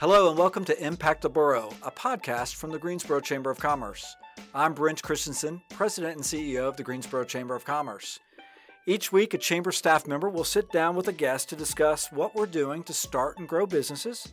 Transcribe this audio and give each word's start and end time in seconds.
Hello, 0.00 0.28
and 0.28 0.38
welcome 0.38 0.64
to 0.64 0.80
Impact 0.80 1.22
the 1.22 1.28
Borough, 1.28 1.74
a 1.82 1.90
podcast 1.90 2.54
from 2.54 2.70
the 2.70 2.78
Greensboro 2.78 3.18
Chamber 3.18 3.50
of 3.50 3.58
Commerce. 3.58 4.14
I'm 4.54 4.72
Brent 4.72 5.02
Christensen, 5.02 5.60
President 5.70 6.14
and 6.14 6.22
CEO 6.22 6.68
of 6.68 6.76
the 6.76 6.84
Greensboro 6.84 7.24
Chamber 7.24 7.56
of 7.56 7.64
Commerce. 7.64 8.20
Each 8.86 9.10
week, 9.10 9.34
a 9.34 9.38
Chamber 9.38 9.72
staff 9.72 10.06
member 10.06 10.28
will 10.28 10.44
sit 10.44 10.70
down 10.70 10.94
with 10.94 11.08
a 11.08 11.12
guest 11.12 11.48
to 11.48 11.56
discuss 11.56 12.12
what 12.12 12.36
we're 12.36 12.46
doing 12.46 12.84
to 12.84 12.92
start 12.92 13.38
and 13.38 13.48
grow 13.48 13.66
businesses, 13.66 14.28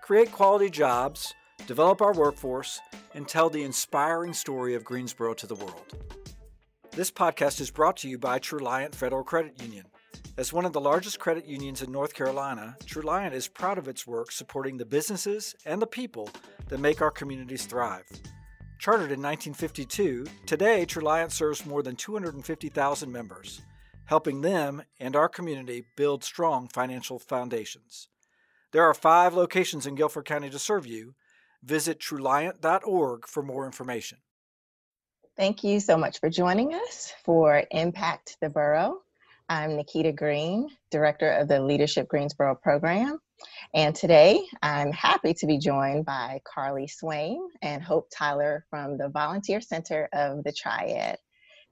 create 0.00 0.32
quality 0.32 0.70
jobs, 0.70 1.34
develop 1.66 2.00
our 2.00 2.14
workforce, 2.14 2.80
and 3.12 3.28
tell 3.28 3.50
the 3.50 3.62
inspiring 3.62 4.32
story 4.32 4.74
of 4.74 4.84
Greensboro 4.84 5.34
to 5.34 5.46
the 5.46 5.54
world. 5.54 5.98
This 6.92 7.10
podcast 7.10 7.60
is 7.60 7.70
brought 7.70 7.98
to 7.98 8.08
you 8.08 8.16
by 8.16 8.38
Truliant 8.38 8.94
Federal 8.94 9.22
Credit 9.22 9.60
Union. 9.60 9.84
As 10.36 10.52
one 10.52 10.64
of 10.64 10.72
the 10.72 10.80
largest 10.80 11.18
credit 11.18 11.46
unions 11.46 11.82
in 11.82 11.92
North 11.92 12.14
Carolina, 12.14 12.76
Truliant 12.84 13.32
is 13.32 13.48
proud 13.48 13.78
of 13.78 13.88
its 13.88 14.06
work 14.06 14.32
supporting 14.32 14.76
the 14.76 14.86
businesses 14.86 15.54
and 15.66 15.82
the 15.82 15.86
people 15.86 16.30
that 16.68 16.80
make 16.80 17.02
our 17.02 17.10
communities 17.10 17.66
thrive. 17.66 18.06
Chartered 18.78 19.12
in 19.12 19.20
1952, 19.20 20.26
today 20.46 20.86
Truliant 20.86 21.30
serves 21.30 21.66
more 21.66 21.82
than 21.82 21.96
250,000 21.96 23.12
members, 23.12 23.60
helping 24.06 24.40
them 24.40 24.82
and 24.98 25.14
our 25.14 25.28
community 25.28 25.84
build 25.96 26.24
strong 26.24 26.68
financial 26.68 27.18
foundations. 27.18 28.08
There 28.72 28.84
are 28.84 28.94
five 28.94 29.34
locations 29.34 29.86
in 29.86 29.96
Guilford 29.96 30.24
County 30.24 30.48
to 30.50 30.58
serve 30.58 30.86
you. 30.86 31.14
Visit 31.62 32.00
truliant.org 32.00 33.26
for 33.26 33.42
more 33.42 33.66
information. 33.66 34.18
Thank 35.36 35.62
you 35.64 35.80
so 35.80 35.96
much 35.96 36.20
for 36.20 36.30
joining 36.30 36.74
us 36.74 37.12
for 37.24 37.64
Impact 37.70 38.36
the 38.40 38.48
Borough. 38.48 39.02
I'm 39.50 39.70
Niketa 39.70 40.14
Greene, 40.14 40.68
Director 40.92 41.28
of 41.28 41.48
the 41.48 41.60
Leadership 41.60 42.06
Greensboro 42.06 42.54
Program. 42.54 43.18
And 43.74 43.96
today 43.96 44.44
I'm 44.62 44.92
happy 44.92 45.34
to 45.34 45.46
be 45.48 45.58
joined 45.58 46.06
by 46.06 46.40
Carley 46.44 46.86
Swaim 46.86 47.48
and 47.60 47.82
Hope 47.82 48.08
Tyler 48.16 48.64
from 48.70 48.96
the 48.96 49.08
Volunteer 49.08 49.60
Center 49.60 50.08
of 50.12 50.44
the 50.44 50.52
Triad. 50.52 51.16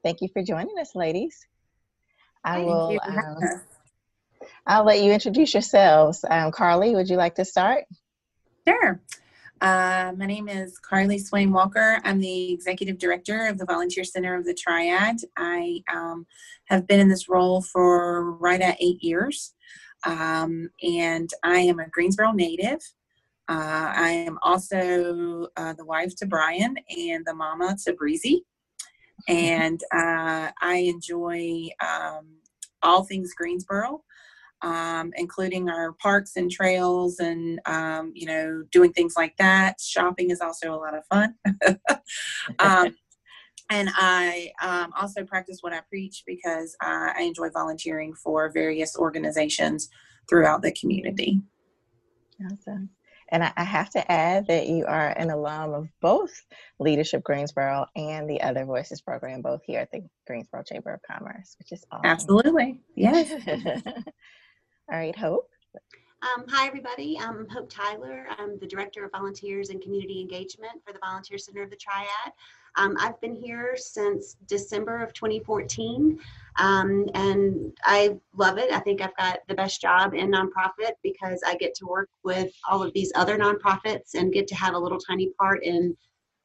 Thank 0.03 0.23
you 0.23 0.29
for 0.33 0.43
joining 0.43 0.77
us, 0.81 0.97
ladies. 0.97 1.47
I 2.45 2.57
Thank 2.57 2.67
will. 2.67 3.01
Um, 3.01 3.37
I'll 4.67 4.85
let 4.85 5.01
you 5.01 5.13
introduce 5.13 5.55
yourselves. 5.55 6.25
Um, 6.29 6.51
Carley, 6.51 6.97
would 6.97 7.09
you 7.09 7.17
like 7.17 7.37
to 7.37 7.45
start? 7.45 7.85
Sure. 8.67 9.01
Uh, 9.61 10.13
my 10.17 10.27
name 10.27 10.49
is 10.49 10.79
Carley 10.79 11.19
Swaim 11.19 11.51
Walker. 11.51 12.01
I'm 12.05 12.21
the 12.21 12.53
executive 12.53 12.99
director 12.99 13.47
of 13.47 13.59
the 13.59 13.65
Volunteer 13.65 14.05
Center 14.05 14.37
of 14.37 14.45
the 14.45 14.55
Triad. 14.55 15.17
I 15.37 15.83
um, 15.93 16.27
have 16.67 16.87
been 16.87 17.01
in 17.01 17.09
this 17.09 17.29
role 17.29 17.63
for 17.63 18.33
right 18.35 18.61
at 18.61 18.77
eight 18.81 19.03
years, 19.03 19.55
um, 20.05 20.71
and 20.83 21.29
I 21.43 21.59
am 21.59 21.81
a 21.81 21.89
Greensboro 21.89 22.31
native. 22.31 22.79
Uh, 23.49 23.93
I 23.97 24.11
am 24.29 24.39
also 24.43 25.49
uh, 25.57 25.73
the 25.73 25.85
wife 25.85 26.15
to 26.17 26.27
Brian 26.27 26.77
and 26.97 27.27
the 27.27 27.35
mama 27.35 27.77
to 27.85 27.95
Breezy, 27.95 28.45
and 29.27 29.83
uh, 29.93 30.51
I 30.61 30.85
enjoy 30.87 31.69
um, 31.85 32.29
all 32.85 33.03
things 33.03 33.35
Greensboro 33.35 34.05
um, 34.63 35.13
including 35.17 35.69
our 35.69 35.93
parks 35.93 36.33
and 36.37 36.51
trails 36.51 37.19
and 37.19 37.61
um, 37.67 38.13
you 38.15 38.27
know 38.27 38.65
doing 38.73 38.93
things 38.93 39.15
like 39.17 39.37
that. 39.39 39.81
Shopping 39.81 40.31
is 40.31 40.41
also 40.41 40.75
a 40.75 40.77
lot 40.77 40.95
of 40.97 41.05
fun. 41.07 41.35
Um, 42.59 42.95
and 43.71 43.91
i 43.97 44.51
um, 44.63 44.95
also 44.99 45.25
practice 45.25 45.59
what 45.61 45.75
i 45.75 45.81
preach 45.91 46.23
because 46.27 46.75
uh, 46.83 47.13
i 47.15 47.21
enjoy 47.21 47.51
volunteering 47.51 48.15
for 48.15 48.51
various 48.51 48.97
organizations 48.97 49.91
throughout 50.29 50.63
the 50.63 50.73
community. 50.73 51.41
Awesome. 52.45 52.91
And 53.31 53.45
I, 53.45 53.53
I 53.57 53.65
have 53.65 53.91
to 53.91 54.11
add 54.11 54.47
that 54.47 54.69
you 54.69 54.87
are 54.87 55.09
an 55.11 55.31
alum 55.31 55.75
of 55.75 55.89
both 56.01 56.31
Leadership 56.79 57.23
Greensboro 57.25 57.87
and 57.95 58.29
the 58.29 58.41
Other 58.41 58.65
Voices 58.65 59.03
program, 59.03 59.43
both 59.43 59.63
here 59.67 59.81
at 59.81 59.91
the 59.91 60.03
Greensboro 60.27 60.63
Chamber 60.63 60.95
of 60.95 61.01
Commerce, 61.03 61.57
which 61.59 61.73
is 61.73 61.85
awesome. 61.91 62.07
absolutely. 62.07 62.81
Yes 62.95 63.31
All 64.91 64.99
right, 64.99 65.15
Hope. 65.15 65.51
Um, 66.23 66.47
hi, 66.49 66.67
everybody. 66.67 67.19
I'm 67.21 67.47
Hope 67.51 67.69
Tyler. 67.69 68.27
I'm 68.39 68.59
the 68.59 68.67
Director 68.67 69.05
of 69.05 69.11
Volunteers 69.11 69.69
and 69.69 69.83
Community 69.83 70.23
Engagement 70.23 70.83
for 70.83 70.95
the 70.95 70.99
Volunteer 70.99 71.37
Center 71.37 71.63
of 71.63 71.69
the 71.69 71.77
Triad. 71.77 72.33
Um, 72.77 72.97
I've 72.99 73.21
been 73.21 73.35
here 73.35 73.77
since 73.77 74.37
December 74.47 75.03
of 75.03 75.13
2014, 75.13 76.19
um, 76.57 77.05
and 77.13 77.77
I 77.85 78.17
love 78.35 78.57
it. 78.57 78.73
I 78.73 78.81
think 78.81 79.03
I've 79.03 79.17
got 79.19 79.41
the 79.47 79.55
best 79.55 79.83
job 79.83 80.15
in 80.15 80.31
nonprofit 80.31 80.93
because 81.03 81.43
I 81.47 81.55
get 81.57 81.75
to 81.75 81.87
work 81.87 82.09
with 82.25 82.51
all 82.67 82.83
of 82.83 82.95
these 82.95 83.13
other 83.15 83.37
nonprofits 83.37 84.15
and 84.15 84.33
get 84.33 84.49
to 84.49 84.55
have 84.55 84.73
a 84.73 84.79
little 84.79 84.99
tiny 84.99 85.29
part 85.39 85.63
in 85.65 85.95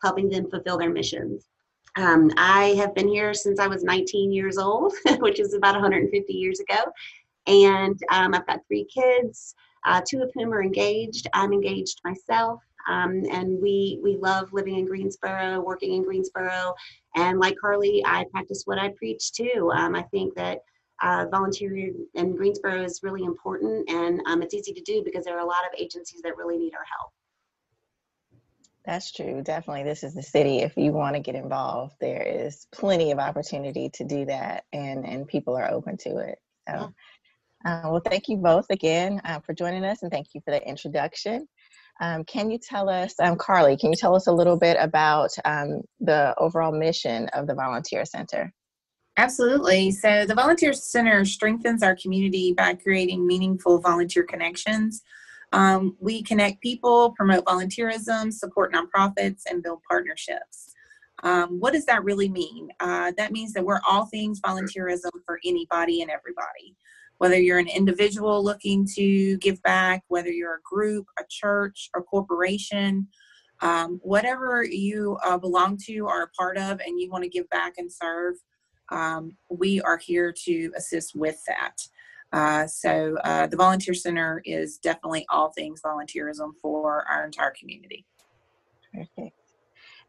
helping 0.02 0.28
them 0.28 0.50
fulfill 0.50 0.78
their 0.78 0.92
missions. 0.92 1.48
Um, 1.96 2.32
I 2.38 2.74
have 2.78 2.96
been 2.96 3.08
here 3.08 3.34
since 3.34 3.60
I 3.60 3.68
was 3.68 3.84
19 3.84 4.32
years 4.32 4.58
old, 4.58 4.94
which 5.20 5.40
is 5.40 5.54
about 5.54 5.76
150 5.76 6.34
years 6.34 6.60
ago. 6.60 6.92
And 7.48 8.00
um, 8.12 8.34
I've 8.34 8.48
got 8.48 8.60
three 8.68 8.86
kids, 8.86 9.56
uh, 9.86 10.02
two 10.08 10.22
of 10.22 10.32
whom 10.34 10.54
are 10.54 10.64
engaged. 10.64 11.28
I'm 11.34 11.54
engaged 11.54 12.02
myself. 12.04 12.62
Um, 12.90 13.24
and 13.32 13.62
we 13.62 14.00
we 14.04 14.18
love 14.18 14.52
living 14.52 14.78
in 14.78 14.86
Greensboro, 14.86 15.62
working 15.62 15.94
in 15.94 16.04
Greensboro, 16.04 16.74
and 17.16 17.40
like 17.40 17.56
Carley, 17.60 18.04
I 18.06 18.26
practice 18.32 18.64
what 18.66 18.78
I 18.78 18.90
preach 18.90 19.32
too. 19.32 19.72
Um, 19.74 19.96
I 19.96 20.04
think 20.04 20.36
that 20.36 20.60
uh, 21.02 21.26
volunteering 21.32 22.06
in 22.14 22.36
Greensboro 22.36 22.84
is 22.84 23.02
really 23.04 23.24
important, 23.24 23.90
and 23.90 24.22
um, 24.28 24.42
it's 24.42 24.54
easy 24.54 24.74
to 24.74 24.82
do 24.82 25.02
because 25.04 25.24
there 25.24 25.38
are 25.38 25.44
a 25.44 25.46
lot 25.46 25.66
of 25.66 25.80
agencies 25.80 26.22
that 26.24 26.38
really 26.38 26.58
need 26.58 26.74
our 26.74 26.86
help. 26.98 27.12
That's 28.86 29.14
true. 29.14 29.42
Definitely, 29.42 29.84
this 29.84 30.04
is 30.04 30.14
the 30.14 30.24
city. 30.24 30.60
If 30.60 30.76
you 30.76 30.92
want 30.92 31.16
to 31.16 31.22
get 31.22 31.36
involved, 31.36 31.96
there 32.02 32.22
is 32.22 32.68
plenty 32.74 33.12
of 33.12 33.20
opportunity 33.20 33.92
to 33.92 34.04
do 34.04 34.26
that, 34.26 34.66
and 34.74 35.06
and 35.06 35.26
people 35.26 35.56
are 35.56 35.72
open 35.72 35.98
to 36.00 36.18
it. 36.18 36.40
So. 36.68 36.76
Yeah. 36.76 36.88
Uh, 37.66 37.82
well, 37.86 38.02
thank 38.06 38.28
you 38.28 38.38
both 38.38 38.66
again 38.70 39.22
uh, 39.26 39.40
for 39.40 39.54
joining 39.54 39.86
us 39.86 40.04
and 40.04 40.12
thank 40.12 40.28
you 40.34 40.42
for 40.44 40.52
the 40.52 40.62
introduction. 40.68 41.48
Um, 42.02 42.24
can 42.26 42.50
you 42.52 42.58
tell 42.58 42.90
us, 42.90 43.14
um, 43.20 43.38
Carley, 43.38 43.78
can 43.78 43.92
you 43.92 43.96
tell 43.96 44.16
us 44.16 44.28
a 44.28 44.32
little 44.32 44.58
bit 44.58 44.78
about 44.80 45.30
um, 45.46 45.82
the 46.00 46.34
overall 46.38 46.72
mission 46.72 47.30
of 47.30 47.48
the 47.48 47.54
Volunteer 47.54 48.04
Center? 48.04 48.52
Absolutely. 49.16 49.92
So, 49.92 50.26
the 50.26 50.34
Volunteer 50.34 50.74
Center 50.74 51.24
strengthens 51.24 51.84
our 51.84 51.96
community 51.96 52.54
by 52.54 52.74
creating 52.74 53.26
meaningful 53.26 53.80
volunteer 53.80 54.24
connections. 54.24 55.04
Um, 55.54 55.96
we 56.00 56.24
connect 56.24 56.62
people, 56.62 57.12
promote 57.12 57.46
volunteerism, 57.46 58.34
support 58.34 58.74
nonprofits, 58.74 59.42
and 59.48 59.62
build 59.62 59.82
partnerships. 59.88 60.72
Um, 61.22 61.60
what 61.60 61.74
does 61.74 61.86
that 61.86 62.04
really 62.04 62.28
mean? 62.28 62.70
Uh, 62.80 63.12
that 63.18 63.32
means 63.32 63.54
that 63.54 63.64
we're 63.64 63.80
all 63.88 64.08
things 64.08 64.42
volunteerism 64.42 65.12
for 65.26 65.40
anybody 65.46 66.02
and 66.02 66.10
everybody 66.10 66.76
whether 67.24 67.40
you're 67.40 67.58
an 67.58 67.70
individual 67.70 68.44
looking 68.44 68.86
to 68.86 69.38
give 69.38 69.64
back, 69.64 70.04
whether 70.10 70.28
you're 70.30 70.56
a 70.56 70.62
group, 70.62 71.06
a 71.18 71.24
church, 71.30 71.90
a 71.96 72.02
corporation, 72.02 73.08
um, 73.62 73.98
whatever 74.04 74.62
you 74.66 75.18
uh, 75.24 75.38
belong 75.38 75.78
to 75.78 76.00
or 76.00 76.12
are 76.20 76.24
a 76.24 76.28
part 76.38 76.58
of, 76.58 76.82
and 76.82 77.00
you 77.00 77.10
want 77.10 77.24
to 77.24 77.30
give 77.30 77.50
back 77.50 77.76
and 77.78 77.90
serve, 77.90 78.36
um, 78.92 79.38
we 79.50 79.80
are 79.84 79.98
here 79.98 80.34
to 80.44 80.70
assist 80.76 81.16
with 81.16 81.40
that. 81.48 81.78
Uh, 82.34 82.68
so 82.68 83.16
uh, 83.24 83.48
the 83.48 83.56
Volunteer 83.56 83.94
Center 83.94 84.42
is 84.44 84.78
definitely 84.78 85.26
all 85.30 85.54
things 85.54 85.82
volunteerism 85.82 86.50
for 86.62 87.10
our 87.10 87.24
entire 87.24 87.54
community. 87.58 88.06
Perfect. 88.94 89.43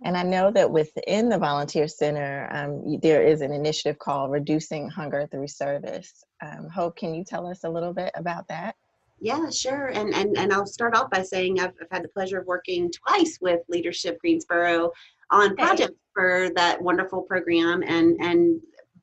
And 0.02 0.16
I 0.16 0.22
know 0.22 0.50
that 0.50 0.70
within 0.70 1.28
the 1.28 1.38
Volunteer 1.38 1.88
Center, 1.88 2.48
um, 2.52 2.98
there 3.00 3.22
is 3.22 3.40
an 3.40 3.52
initiative 3.52 3.98
called 3.98 4.30
Reducing 4.30 4.88
Hunger 4.88 5.26
Through 5.30 5.48
Service. 5.48 6.24
Um, 6.42 6.68
Hope, 6.68 6.96
can 6.96 7.14
you 7.14 7.24
tell 7.24 7.46
us 7.46 7.64
a 7.64 7.68
little 7.68 7.92
bit 7.92 8.10
about 8.14 8.48
that? 8.48 8.76
Yeah, 9.20 9.48
sure. 9.48 9.86
And 9.86 10.12
and 10.14 10.36
and 10.36 10.52
I'll 10.52 10.66
start 10.66 10.94
off 10.96 11.10
by 11.10 11.22
saying 11.22 11.60
I've, 11.60 11.72
I've 11.80 11.90
had 11.90 12.04
the 12.04 12.08
pleasure 12.08 12.40
of 12.40 12.46
working 12.46 12.90
twice 12.90 13.38
with 13.40 13.60
Leadership 13.68 14.18
Greensboro 14.20 14.90
on 15.30 15.56
projects 15.56 15.94
for 16.12 16.50
that 16.56 16.82
wonderful 16.82 17.22
program, 17.22 17.82
and 17.86 18.16
and 18.20 18.60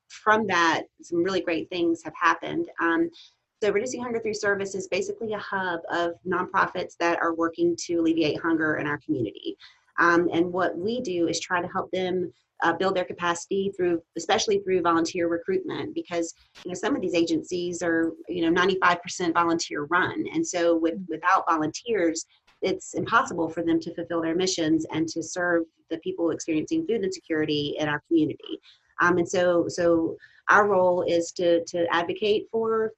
from 0.10 0.46
that, 0.48 0.84
some 1.02 1.24
really 1.24 1.42
great 1.42 1.70
things 1.70 2.04
have 2.04 2.14
happened. 2.20 2.70
Um, 2.82 3.10
so, 3.64 3.72
Reducing 3.72 4.02
Hunger 4.02 4.20
Through 4.20 4.34
Service 4.34 4.76
is 4.76 4.88
basically 4.88 5.34
a 5.34 5.40
hub 5.40 5.82
of 5.92 6.14
nonprofits 6.28 6.98
that 6.98 7.20
are 7.22 7.34
working 7.34 7.76
to 7.86 7.96
alleviate 7.96 8.40
hunger 8.42 8.78
in 8.78 8.88
our 8.88 8.98
community. 9.00 9.56
Um, 10.02 10.28
and 10.34 10.52
what 10.52 10.76
we 10.76 11.00
do 11.00 11.28
is 11.28 11.40
try 11.40 11.62
to 11.62 11.68
help 11.68 11.90
them 11.92 12.34
uh, 12.64 12.74
build 12.74 12.96
their 12.96 13.06
capacity 13.06 13.72
through, 13.78 14.02
especially 14.18 14.60
through 14.60 14.82
volunteer 14.82 15.28
recruitment, 15.28 15.94
because 15.96 16.34
you 16.64 16.70
know 16.70 16.76
some 16.76 16.96
of 16.96 17.02
these 17.02 17.14
agencies 17.16 17.82
are 17.82 18.12
you 18.28 18.50
know 18.50 18.62
95% 18.62 19.34
volunteer 19.34 19.84
run, 19.86 20.26
and 20.34 20.46
so 20.46 20.76
with 20.76 20.96
without 21.08 21.46
volunteers, 21.48 22.26
it's 22.62 22.96
impossible 22.96 23.48
for 23.48 23.64
them 23.64 23.80
to 23.80 23.94
fulfill 23.94 24.22
their 24.22 24.36
missions 24.36 24.86
and 24.92 25.08
to 25.08 25.24
serve 25.24 25.64
the 25.90 25.98
people 26.00 26.32
experiencing 26.32 26.86
food 26.88 27.04
insecurity 27.04 27.76
in 27.80 27.88
our 27.88 28.02
community. 28.08 28.60
Um, 29.02 29.18
and 29.18 29.28
so, 29.28 29.66
so 29.68 30.16
our 30.50 30.68
role 30.68 31.04
is 31.08 31.32
to 31.34 31.64
to 31.66 31.86
advocate 31.94 32.48
for 32.52 32.92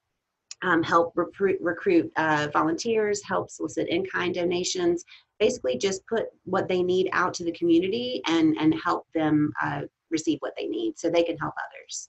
um, 0.64 0.82
help 0.82 1.12
recruit, 1.16 1.58
recruit 1.62 2.12
uh, 2.16 2.48
volunteers, 2.52 3.22
help 3.24 3.50
solicit 3.50 3.88
in-kind 3.90 4.34
donations, 4.34 5.04
basically 5.40 5.78
just 5.78 6.06
put 6.08 6.26
what 6.46 6.68
they 6.68 6.82
need 6.82 7.10
out 7.12 7.34
to 7.36 7.44
the 7.44 7.52
community 7.52 8.22
and, 8.28 8.56
and 8.60 8.74
help 8.82 9.06
them 9.14 9.52
uh, 9.62 9.82
receive 10.10 10.38
what 10.40 10.54
they 10.58 10.68
need 10.68 10.98
so 10.98 11.10
they 11.10 11.24
can 11.24 11.38
help 11.38 11.54
others. 11.70 12.08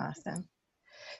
Awesome. 0.00 0.48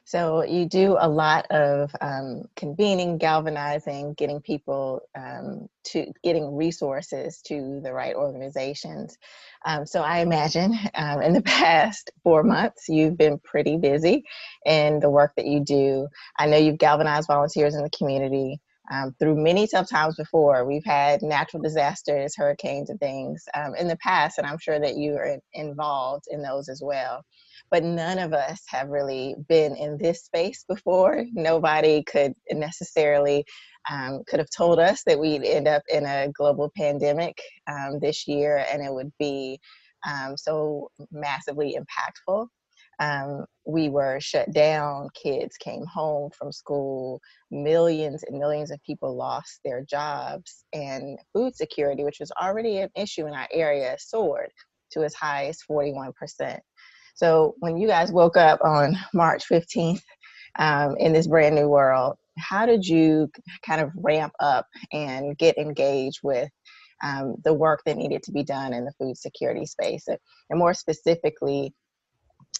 So 0.04 0.44
you 0.44 0.66
do 0.66 0.96
a 0.98 1.08
lot 1.08 1.46
of 1.50 1.94
um, 2.00 2.44
convening, 2.56 3.18
galvanizing, 3.18 4.14
getting 4.14 4.40
people 4.40 5.02
um, 5.16 5.68
to 5.84 6.12
getting 6.22 6.56
resources 6.56 7.40
to 7.46 7.80
the 7.82 7.92
right 7.92 8.14
organizations. 8.16 9.16
Um, 9.64 9.86
so 9.86 10.02
I 10.02 10.18
imagine 10.20 10.78
um, 10.94 11.22
in 11.22 11.32
the 11.34 11.42
past 11.44 12.10
four 12.22 12.42
months 12.42 12.88
you've 12.88 13.18
been 13.18 13.38
pretty 13.40 13.76
busy 13.76 14.24
in 14.66 15.00
the 15.00 15.10
work 15.10 15.32
that 15.36 15.46
you 15.46 15.60
do. 15.60 16.08
I 16.38 16.46
know 16.46 16.56
you've 16.58 16.78
galvanized 16.78 17.28
volunteers 17.28 17.74
in 17.74 17.82
the 17.82 17.90
community. 17.90 18.60
Um, 18.92 19.14
through 19.18 19.36
many 19.42 19.66
tough 19.66 19.88
times 19.88 20.16
before. 20.16 20.66
We've 20.66 20.84
had 20.84 21.22
natural 21.22 21.62
disasters, 21.62 22.36
hurricanes, 22.36 22.90
and 22.90 23.00
things 23.00 23.44
um, 23.54 23.74
in 23.76 23.88
the 23.88 23.96
past, 23.96 24.36
and 24.36 24.46
I'm 24.46 24.58
sure 24.58 24.78
that 24.78 24.96
you 24.96 25.14
are 25.14 25.38
involved 25.54 26.26
in 26.30 26.42
those 26.42 26.68
as 26.68 26.82
well 26.84 27.24
but 27.70 27.82
none 27.82 28.18
of 28.18 28.32
us 28.32 28.62
have 28.66 28.88
really 28.88 29.34
been 29.48 29.76
in 29.76 29.98
this 29.98 30.24
space 30.24 30.64
before. 30.68 31.24
Nobody 31.32 32.02
could 32.02 32.34
necessarily 32.50 33.44
um, 33.90 34.22
could 34.26 34.38
have 34.38 34.50
told 34.56 34.78
us 34.78 35.02
that 35.04 35.18
we'd 35.18 35.44
end 35.44 35.68
up 35.68 35.82
in 35.88 36.06
a 36.06 36.30
global 36.32 36.72
pandemic 36.76 37.38
um, 37.66 37.98
this 38.00 38.26
year 38.26 38.64
and 38.72 38.82
it 38.82 38.92
would 38.92 39.12
be 39.18 39.58
um, 40.06 40.36
so 40.36 40.90
massively 41.10 41.76
impactful. 41.78 42.48
Um, 43.00 43.44
we 43.66 43.88
were 43.88 44.20
shut 44.20 44.52
down, 44.52 45.08
kids 45.20 45.56
came 45.56 45.84
home 45.86 46.30
from 46.36 46.52
school, 46.52 47.20
millions 47.50 48.22
and 48.22 48.38
millions 48.38 48.70
of 48.70 48.82
people 48.84 49.16
lost 49.16 49.60
their 49.64 49.82
jobs, 49.82 50.64
and 50.72 51.18
food 51.32 51.56
security, 51.56 52.04
which 52.04 52.20
was 52.20 52.30
already 52.40 52.78
an 52.78 52.90
issue 52.94 53.26
in 53.26 53.34
our 53.34 53.48
area, 53.52 53.96
soared 53.98 54.50
to 54.92 55.02
as 55.02 55.14
high 55.14 55.46
as 55.46 55.58
41%. 55.68 56.58
So 57.14 57.54
when 57.58 57.76
you 57.76 57.86
guys 57.86 58.12
woke 58.12 58.36
up 58.36 58.60
on 58.62 58.96
March 59.14 59.44
15th 59.50 60.02
um, 60.58 60.96
in 60.98 61.12
this 61.12 61.26
brand 61.26 61.54
new 61.54 61.68
world, 61.68 62.16
how 62.38 62.66
did 62.66 62.86
you 62.86 63.30
kind 63.64 63.80
of 63.80 63.90
ramp 63.94 64.32
up 64.40 64.66
and 64.92 65.38
get 65.38 65.56
engaged 65.56 66.20
with 66.22 66.50
um, 67.02 67.36
the 67.44 67.54
work 67.54 67.82
that 67.86 67.96
needed 67.96 68.22
to 68.24 68.32
be 68.32 68.42
done 68.42 68.72
in 68.72 68.84
the 68.84 68.92
food 68.98 69.16
security 69.16 69.64
space? 69.64 70.08
And 70.08 70.58
more 70.58 70.74
specifically, 70.74 71.72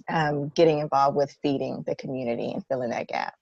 um, 0.09 0.51
getting 0.55 0.79
involved 0.79 1.17
with 1.17 1.35
feeding 1.43 1.83
the 1.87 1.97
community 1.97 2.53
and 2.53 2.65
filling 2.67 2.91
that 2.91 3.09
gap? 3.09 3.35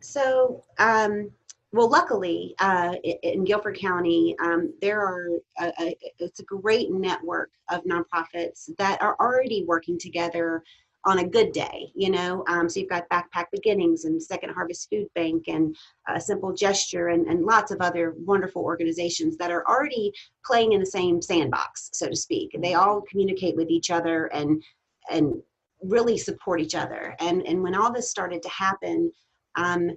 So, 0.00 0.64
um, 0.78 1.30
well, 1.74 1.90
luckily, 1.90 2.54
uh, 2.60 2.94
in 3.24 3.42
Guilford 3.42 3.76
County, 3.76 4.36
um, 4.40 4.72
there 4.80 5.00
are 5.00 5.26
a, 5.58 5.72
a, 5.80 5.96
it's 6.20 6.38
a 6.38 6.44
great 6.44 6.92
network 6.92 7.50
of 7.68 7.82
nonprofits 7.82 8.70
that 8.78 9.02
are 9.02 9.16
already 9.18 9.64
working 9.66 9.98
together 9.98 10.62
on 11.04 11.18
a 11.18 11.26
good 11.26 11.50
day. 11.50 11.90
You 11.96 12.10
know, 12.12 12.44
um, 12.46 12.68
so 12.68 12.78
you've 12.78 12.90
got 12.90 13.08
Backpack 13.08 13.46
Beginnings 13.50 14.04
and 14.04 14.22
Second 14.22 14.50
Harvest 14.50 14.88
Food 14.88 15.08
Bank 15.16 15.48
and 15.48 15.74
a 16.08 16.20
Simple 16.20 16.52
Gesture 16.52 17.08
and, 17.08 17.26
and 17.26 17.44
lots 17.44 17.72
of 17.72 17.80
other 17.80 18.14
wonderful 18.18 18.62
organizations 18.62 19.36
that 19.38 19.50
are 19.50 19.66
already 19.66 20.12
playing 20.46 20.74
in 20.74 20.80
the 20.80 20.86
same 20.86 21.20
sandbox, 21.20 21.90
so 21.92 22.08
to 22.08 22.14
speak. 22.14 22.56
They 22.62 22.74
all 22.74 23.02
communicate 23.10 23.56
with 23.56 23.68
each 23.68 23.90
other 23.90 24.26
and 24.26 24.62
and 25.10 25.42
really 25.82 26.18
support 26.18 26.60
each 26.60 26.76
other. 26.76 27.16
And 27.18 27.44
and 27.48 27.64
when 27.64 27.74
all 27.74 27.92
this 27.92 28.08
started 28.08 28.42
to 28.44 28.48
happen. 28.48 29.10
Um, 29.56 29.90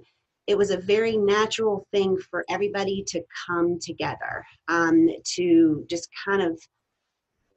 it 0.48 0.56
was 0.56 0.70
a 0.70 0.78
very 0.78 1.16
natural 1.16 1.86
thing 1.92 2.18
for 2.30 2.44
everybody 2.48 3.04
to 3.06 3.22
come 3.46 3.78
together 3.78 4.44
um, 4.68 5.08
to 5.36 5.84
just 5.88 6.08
kind 6.24 6.42
of 6.42 6.58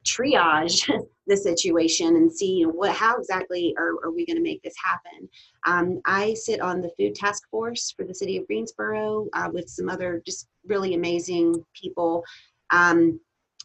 triage 0.05 0.91
the 1.27 1.37
situation 1.37 2.17
and 2.17 2.31
see 2.31 2.63
what 2.63 2.93
how 2.93 3.17
exactly 3.17 3.73
are, 3.77 3.93
are 4.03 4.11
we 4.11 4.25
going 4.25 4.35
to 4.35 4.43
make 4.43 4.61
this 4.61 4.75
happen? 4.83 5.29
Um, 5.65 6.01
i 6.05 6.33
sit 6.33 6.59
on 6.59 6.81
the 6.81 6.91
food 6.97 7.15
task 7.15 7.49
force 7.49 7.93
for 7.95 8.03
the 8.03 8.13
city 8.13 8.37
of 8.37 8.45
greensboro 8.47 9.27
uh, 9.33 9.49
with 9.51 9.69
some 9.69 9.89
other 9.89 10.21
just 10.25 10.47
really 10.65 10.93
amazing 10.93 11.63
people. 11.73 12.23
Um, 12.71 13.19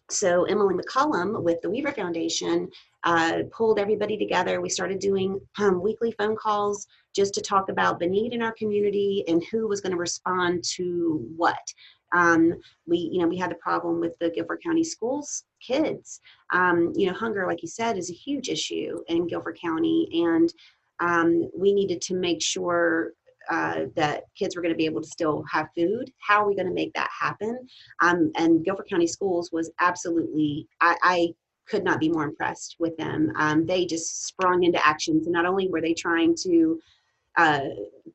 so 0.09 0.45
emily 0.45 0.75
mccullum 0.75 1.43
with 1.43 1.61
the 1.63 1.71
weaver 1.71 1.91
foundation 1.91 2.69
uh, 3.07 3.39
pulled 3.57 3.79
everybody 3.79 4.19
together 4.19 4.61
we 4.61 4.69
started 4.69 4.99
doing 4.99 5.41
um, 5.59 5.81
weekly 5.81 6.13
phone 6.19 6.37
calls 6.37 6.87
just 7.15 7.33
to 7.33 7.41
talk 7.41 7.71
about 7.71 7.99
the 7.99 8.07
need 8.07 8.35
in 8.35 8.43
our 8.43 8.53
community 8.53 9.25
and 9.29 9.43
who 9.51 9.67
was 9.67 9.81
going 9.81 9.93
to 9.93 9.99
respond 9.99 10.63
to 10.63 11.25
what. 11.37 11.73
Um, 12.15 12.53
we, 12.87 12.99
you 12.99 13.21
know, 13.21 13.27
we 13.27 13.39
had 13.39 13.51
the 13.51 13.57
problem 13.57 14.01
with 14.01 14.17
the 14.19 14.31
Guilford 14.31 14.61
County 14.63 14.85
schools 14.85 15.45
kids. 15.67 16.21
Um, 16.53 16.93
you 16.95 17.09
know, 17.09 17.15
hunger, 17.15 17.47
like 17.47 17.63
you 17.63 17.69
said, 17.69 17.97
is 17.97 18.11
a 18.11 18.15
huge 18.15 18.49
issue 18.49 18.99
in 19.09 19.27
Guilford 19.27 19.59
County, 19.61 20.09
and 20.13 20.53
um, 21.01 21.51
we 21.57 21.73
needed 21.73 22.01
to 22.03 22.15
make 22.15 22.43
sure 22.43 23.13
uh, 23.51 23.83
that 23.95 24.25
kids 24.37 24.57
were 24.57 24.63
going 24.63 24.75
to 24.75 24.79
be 24.79 24.87
able 24.87 25.01
to 25.01 25.09
still 25.09 25.45
have 25.51 25.69
food. 25.77 26.11
How 26.19 26.43
are 26.43 26.49
we 26.49 26.57
going 26.57 26.69
to 26.69 26.75
make 26.75 26.93
that 26.95 27.11
happen? 27.19 27.59
Um, 28.03 28.33
and 28.37 28.65
Guilford 28.65 28.89
County 28.89 29.07
Schools 29.07 29.51
was 29.53 29.71
absolutely, 29.81 30.67
I, 30.81 30.97
I 31.03 31.29
could 31.69 31.85
not 31.85 32.01
be 32.01 32.09
more 32.09 32.25
impressed 32.25 32.77
with 32.79 32.97
them. 32.97 33.33
Um, 33.37 33.67
they 33.67 33.87
just 33.87 34.27
sprung 34.27 34.63
into 34.63 34.85
action. 34.87 35.23
So 35.23 35.31
not 35.31 35.47
only 35.47 35.69
were 35.69 35.81
they 35.81 35.95
trying 35.95 36.35
to 36.43 36.81
uh, 37.37 37.61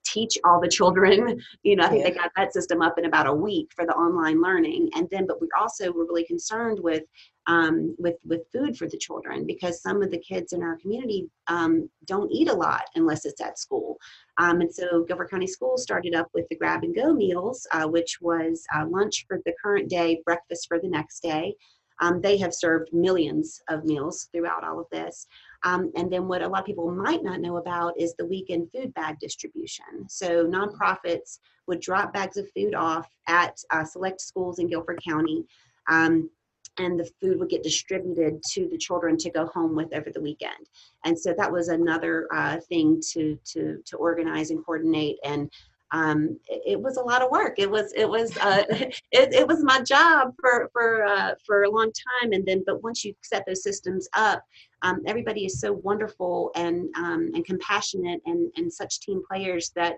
teach 0.03 0.37
all 0.43 0.59
the 0.59 0.67
children. 0.67 1.41
You 1.63 1.75
know, 1.75 1.83
I 1.83 1.89
think 1.89 2.03
yeah. 2.03 2.09
they 2.09 2.15
got 2.15 2.31
that 2.35 2.53
system 2.53 2.81
up 2.81 2.97
in 2.97 3.05
about 3.05 3.27
a 3.27 3.33
week 3.33 3.71
for 3.75 3.85
the 3.85 3.93
online 3.93 4.41
learning. 4.41 4.89
And 4.95 5.07
then, 5.11 5.27
but 5.27 5.39
we 5.39 5.47
also 5.59 5.91
were 5.91 6.05
really 6.05 6.25
concerned 6.25 6.79
with 6.79 7.03
um, 7.47 7.95
with 7.99 8.15
with 8.25 8.41
food 8.51 8.77
for 8.77 8.87
the 8.87 8.97
children 8.97 9.45
because 9.45 9.81
some 9.81 10.01
of 10.01 10.09
the 10.09 10.17
kids 10.17 10.53
in 10.53 10.63
our 10.63 10.77
community 10.77 11.29
um, 11.47 11.87
don't 12.05 12.31
eat 12.31 12.49
a 12.49 12.53
lot 12.53 12.83
unless 12.95 13.25
it's 13.25 13.41
at 13.41 13.59
school. 13.59 13.97
Um, 14.39 14.61
and 14.61 14.73
so 14.73 15.03
Guilford 15.03 15.29
County 15.29 15.47
Schools 15.47 15.83
started 15.83 16.15
up 16.15 16.29
with 16.33 16.47
the 16.49 16.55
grab 16.55 16.83
and 16.83 16.95
go 16.95 17.13
meals, 17.13 17.67
uh, 17.71 17.87
which 17.87 18.19
was 18.21 18.65
uh, 18.75 18.85
lunch 18.87 19.25
for 19.27 19.39
the 19.45 19.53
current 19.61 19.87
day, 19.87 20.21
breakfast 20.25 20.67
for 20.67 20.79
the 20.79 20.89
next 20.89 21.21
day. 21.21 21.55
Um, 22.01 22.19
they 22.19 22.37
have 22.37 22.53
served 22.53 22.93
millions 22.93 23.61
of 23.69 23.85
meals 23.85 24.27
throughout 24.33 24.63
all 24.63 24.79
of 24.79 24.87
this. 24.91 25.27
Um, 25.63 25.91
and 25.95 26.11
then 26.11 26.27
what 26.27 26.41
a 26.41 26.47
lot 26.47 26.61
of 26.61 26.65
people 26.65 26.91
might 26.91 27.23
not 27.23 27.39
know 27.39 27.57
about 27.57 27.99
is 27.99 28.15
the 28.15 28.25
weekend 28.25 28.71
food 28.71 28.93
bag 28.95 29.19
distribution. 29.19 30.09
So 30.09 30.45
nonprofits 30.45 31.39
would 31.67 31.79
drop 31.79 32.13
bags 32.13 32.37
of 32.37 32.49
food 32.55 32.73
off 32.73 33.07
at 33.27 33.57
uh, 33.69 33.85
select 33.85 34.19
schools 34.21 34.59
in 34.59 34.67
Guilford 34.67 34.99
County. 35.07 35.45
Um, 35.89 36.29
and 36.77 36.99
the 36.99 37.09
food 37.21 37.37
would 37.39 37.49
get 37.49 37.63
distributed 37.63 38.41
to 38.53 38.67
the 38.67 38.77
children 38.77 39.17
to 39.17 39.29
go 39.29 39.45
home 39.47 39.75
with 39.75 39.93
over 39.93 40.09
the 40.09 40.21
weekend. 40.21 40.69
And 41.05 41.19
so 41.19 41.33
that 41.37 41.51
was 41.51 41.67
another 41.67 42.27
uh, 42.33 42.59
thing 42.69 43.01
to, 43.11 43.37
to, 43.53 43.81
to 43.85 43.97
organize 43.97 44.51
and 44.51 44.65
coordinate. 44.65 45.17
And 45.23 45.51
um, 45.91 46.39
it, 46.47 46.61
it, 46.65 46.81
was 46.81 46.97
a 46.97 47.01
lot 47.01 47.21
of 47.21 47.31
work. 47.31 47.55
It 47.57 47.69
was 47.69 47.91
it 47.93 48.07
was 48.07 48.35
uh, 48.37 48.63
it, 48.69 48.93
it 49.11 49.47
was 49.47 49.63
my 49.63 49.81
job 49.81 50.33
for 50.39 50.69
for 50.71 51.03
uh, 51.03 51.33
for 51.45 51.63
a 51.63 51.69
long 51.69 51.91
time. 52.21 52.31
And 52.31 52.45
then, 52.45 52.63
but 52.65 52.81
once 52.83 53.03
you 53.03 53.13
set 53.21 53.43
those 53.45 53.63
systems 53.63 54.07
up, 54.13 54.43
um, 54.81 55.01
everybody 55.05 55.45
is 55.45 55.59
so 55.59 55.73
wonderful 55.73 56.51
and 56.55 56.89
um, 56.97 57.31
and 57.33 57.45
compassionate 57.45 58.21
and 58.25 58.51
and 58.55 58.71
such 58.71 59.01
team 59.01 59.21
players 59.29 59.71
that 59.75 59.95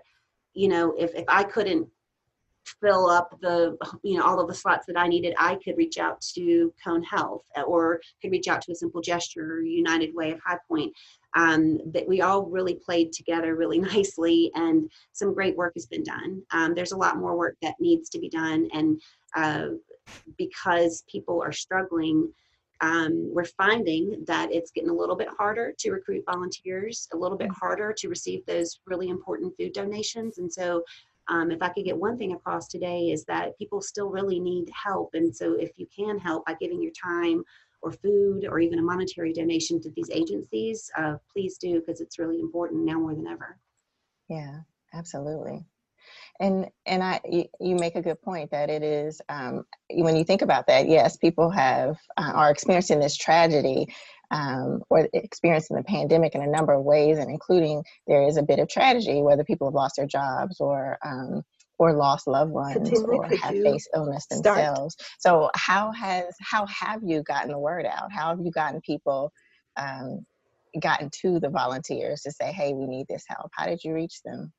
you 0.52 0.68
know 0.68 0.94
if 0.98 1.14
if 1.14 1.24
I 1.28 1.44
couldn't 1.44 1.88
fill 2.80 3.08
up 3.08 3.38
the 3.40 3.76
you 4.02 4.18
know 4.18 4.24
all 4.24 4.40
of 4.40 4.48
the 4.48 4.54
slots 4.54 4.86
that 4.86 4.96
I 4.96 5.08
needed, 5.08 5.34
I 5.38 5.56
could 5.64 5.76
reach 5.76 5.98
out 5.98 6.20
to 6.34 6.72
Cone 6.82 7.02
Health 7.02 7.44
or 7.66 8.00
could 8.22 8.30
reach 8.30 8.48
out 8.48 8.62
to 8.62 8.72
a 8.72 8.74
Simple 8.74 9.00
Gesture 9.00 9.54
or 9.54 9.62
United 9.62 10.14
Way 10.14 10.32
of 10.32 10.40
High 10.44 10.58
Point. 10.68 10.92
Um, 11.36 11.80
that 11.86 12.06
we 12.06 12.20
all 12.20 12.46
really 12.46 12.74
played 12.74 13.12
together 13.12 13.56
really 13.56 13.78
nicely, 13.94 14.52
and 14.54 14.88
some 15.12 15.34
great 15.34 15.56
work 15.56 15.72
has 15.74 15.86
been 15.86 16.04
done. 16.04 16.42
Um, 16.52 16.74
there's 16.74 16.92
a 16.92 16.96
lot 16.96 17.18
more 17.18 17.36
work 17.36 17.56
that 17.60 17.74
needs 17.80 18.08
to 18.10 18.20
be 18.20 18.28
done, 18.28 18.68
and 18.72 19.00
uh, 19.34 19.66
because 20.38 21.04
people 21.10 21.42
are 21.42 21.52
struggling. 21.52 22.32
Um, 22.80 23.30
we're 23.32 23.44
finding 23.44 24.24
that 24.26 24.52
it's 24.52 24.70
getting 24.70 24.90
a 24.90 24.94
little 24.94 25.16
bit 25.16 25.28
harder 25.38 25.72
to 25.78 25.90
recruit 25.90 26.24
volunteers, 26.26 27.08
a 27.12 27.16
little 27.16 27.38
bit 27.38 27.48
mm. 27.48 27.56
harder 27.58 27.94
to 27.96 28.08
receive 28.08 28.44
those 28.46 28.80
really 28.86 29.08
important 29.08 29.54
food 29.56 29.72
donations. 29.72 30.38
And 30.38 30.52
so 30.52 30.82
um, 31.28 31.50
if 31.50 31.62
I 31.62 31.68
could 31.70 31.84
get 31.84 31.96
one 31.96 32.16
thing 32.16 32.32
across 32.32 32.68
today 32.68 33.10
is 33.10 33.24
that 33.24 33.56
people 33.58 33.80
still 33.80 34.10
really 34.10 34.40
need 34.40 34.68
help. 34.70 35.10
And 35.14 35.34
so 35.34 35.54
if 35.54 35.70
you 35.76 35.86
can 35.94 36.18
help 36.18 36.44
by 36.46 36.54
giving 36.60 36.82
your 36.82 36.92
time 36.92 37.42
or 37.82 37.92
food 37.92 38.46
or 38.48 38.58
even 38.58 38.78
a 38.78 38.82
monetary 38.82 39.32
donation 39.32 39.80
to 39.82 39.90
these 39.90 40.10
agencies, 40.10 40.90
uh, 40.98 41.14
please 41.32 41.58
do 41.58 41.80
because 41.80 42.00
it's 42.00 42.18
really 42.18 42.40
important 42.40 42.84
now 42.84 42.98
more 42.98 43.14
than 43.14 43.26
ever. 43.26 43.58
Yeah, 44.28 44.60
absolutely. 44.92 45.66
And 46.40 46.68
and 46.86 47.02
I 47.02 47.20
you, 47.30 47.76
make 47.76 47.94
a 47.94 48.02
good 48.02 48.20
point 48.20 48.50
that 48.50 48.68
it 48.68 48.82
is 48.82 49.22
um, 49.28 49.64
when 49.90 50.16
you 50.16 50.24
think 50.24 50.42
about 50.42 50.66
that. 50.66 50.88
Yes, 50.88 51.16
people 51.16 51.48
have 51.50 51.96
uh, 52.16 52.32
are 52.34 52.50
experiencing 52.50 52.98
this 52.98 53.16
tragedy, 53.16 53.86
um, 54.30 54.82
or 54.90 55.08
experiencing 55.12 55.76
the 55.76 55.84
pandemic 55.84 56.34
in 56.34 56.42
a 56.42 56.46
number 56.46 56.72
of 56.72 56.84
ways, 56.84 57.18
and 57.18 57.30
including 57.30 57.82
there 58.06 58.26
is 58.26 58.36
a 58.36 58.42
bit 58.42 58.58
of 58.58 58.68
tragedy, 58.68 59.22
whether 59.22 59.44
people 59.44 59.68
have 59.68 59.74
lost 59.74 59.96
their 59.96 60.06
jobs 60.06 60.60
or 60.60 60.98
um, 61.04 61.42
or 61.78 61.92
lost 61.92 62.26
loved 62.26 62.52
ones 62.52 62.90
or 63.06 63.24
have 63.24 63.54
faced 63.54 63.88
illness 63.94 64.24
start? 64.24 64.56
themselves. 64.56 64.96
So 65.18 65.50
how 65.54 65.92
has 65.92 66.34
how 66.40 66.66
have 66.66 67.02
you 67.04 67.22
gotten 67.22 67.50
the 67.50 67.58
word 67.58 67.86
out? 67.86 68.12
How 68.12 68.28
have 68.30 68.40
you 68.40 68.50
gotten 68.50 68.80
people 68.80 69.32
um, 69.76 70.24
gotten 70.80 71.10
to 71.22 71.40
the 71.40 71.50
volunteers 71.50 72.22
to 72.22 72.32
say, 72.32 72.52
hey, 72.52 72.72
we 72.74 72.86
need 72.86 73.06
this 73.08 73.24
help? 73.28 73.50
How 73.52 73.66
did 73.66 73.82
you 73.84 73.94
reach 73.94 74.22
them? 74.24 74.52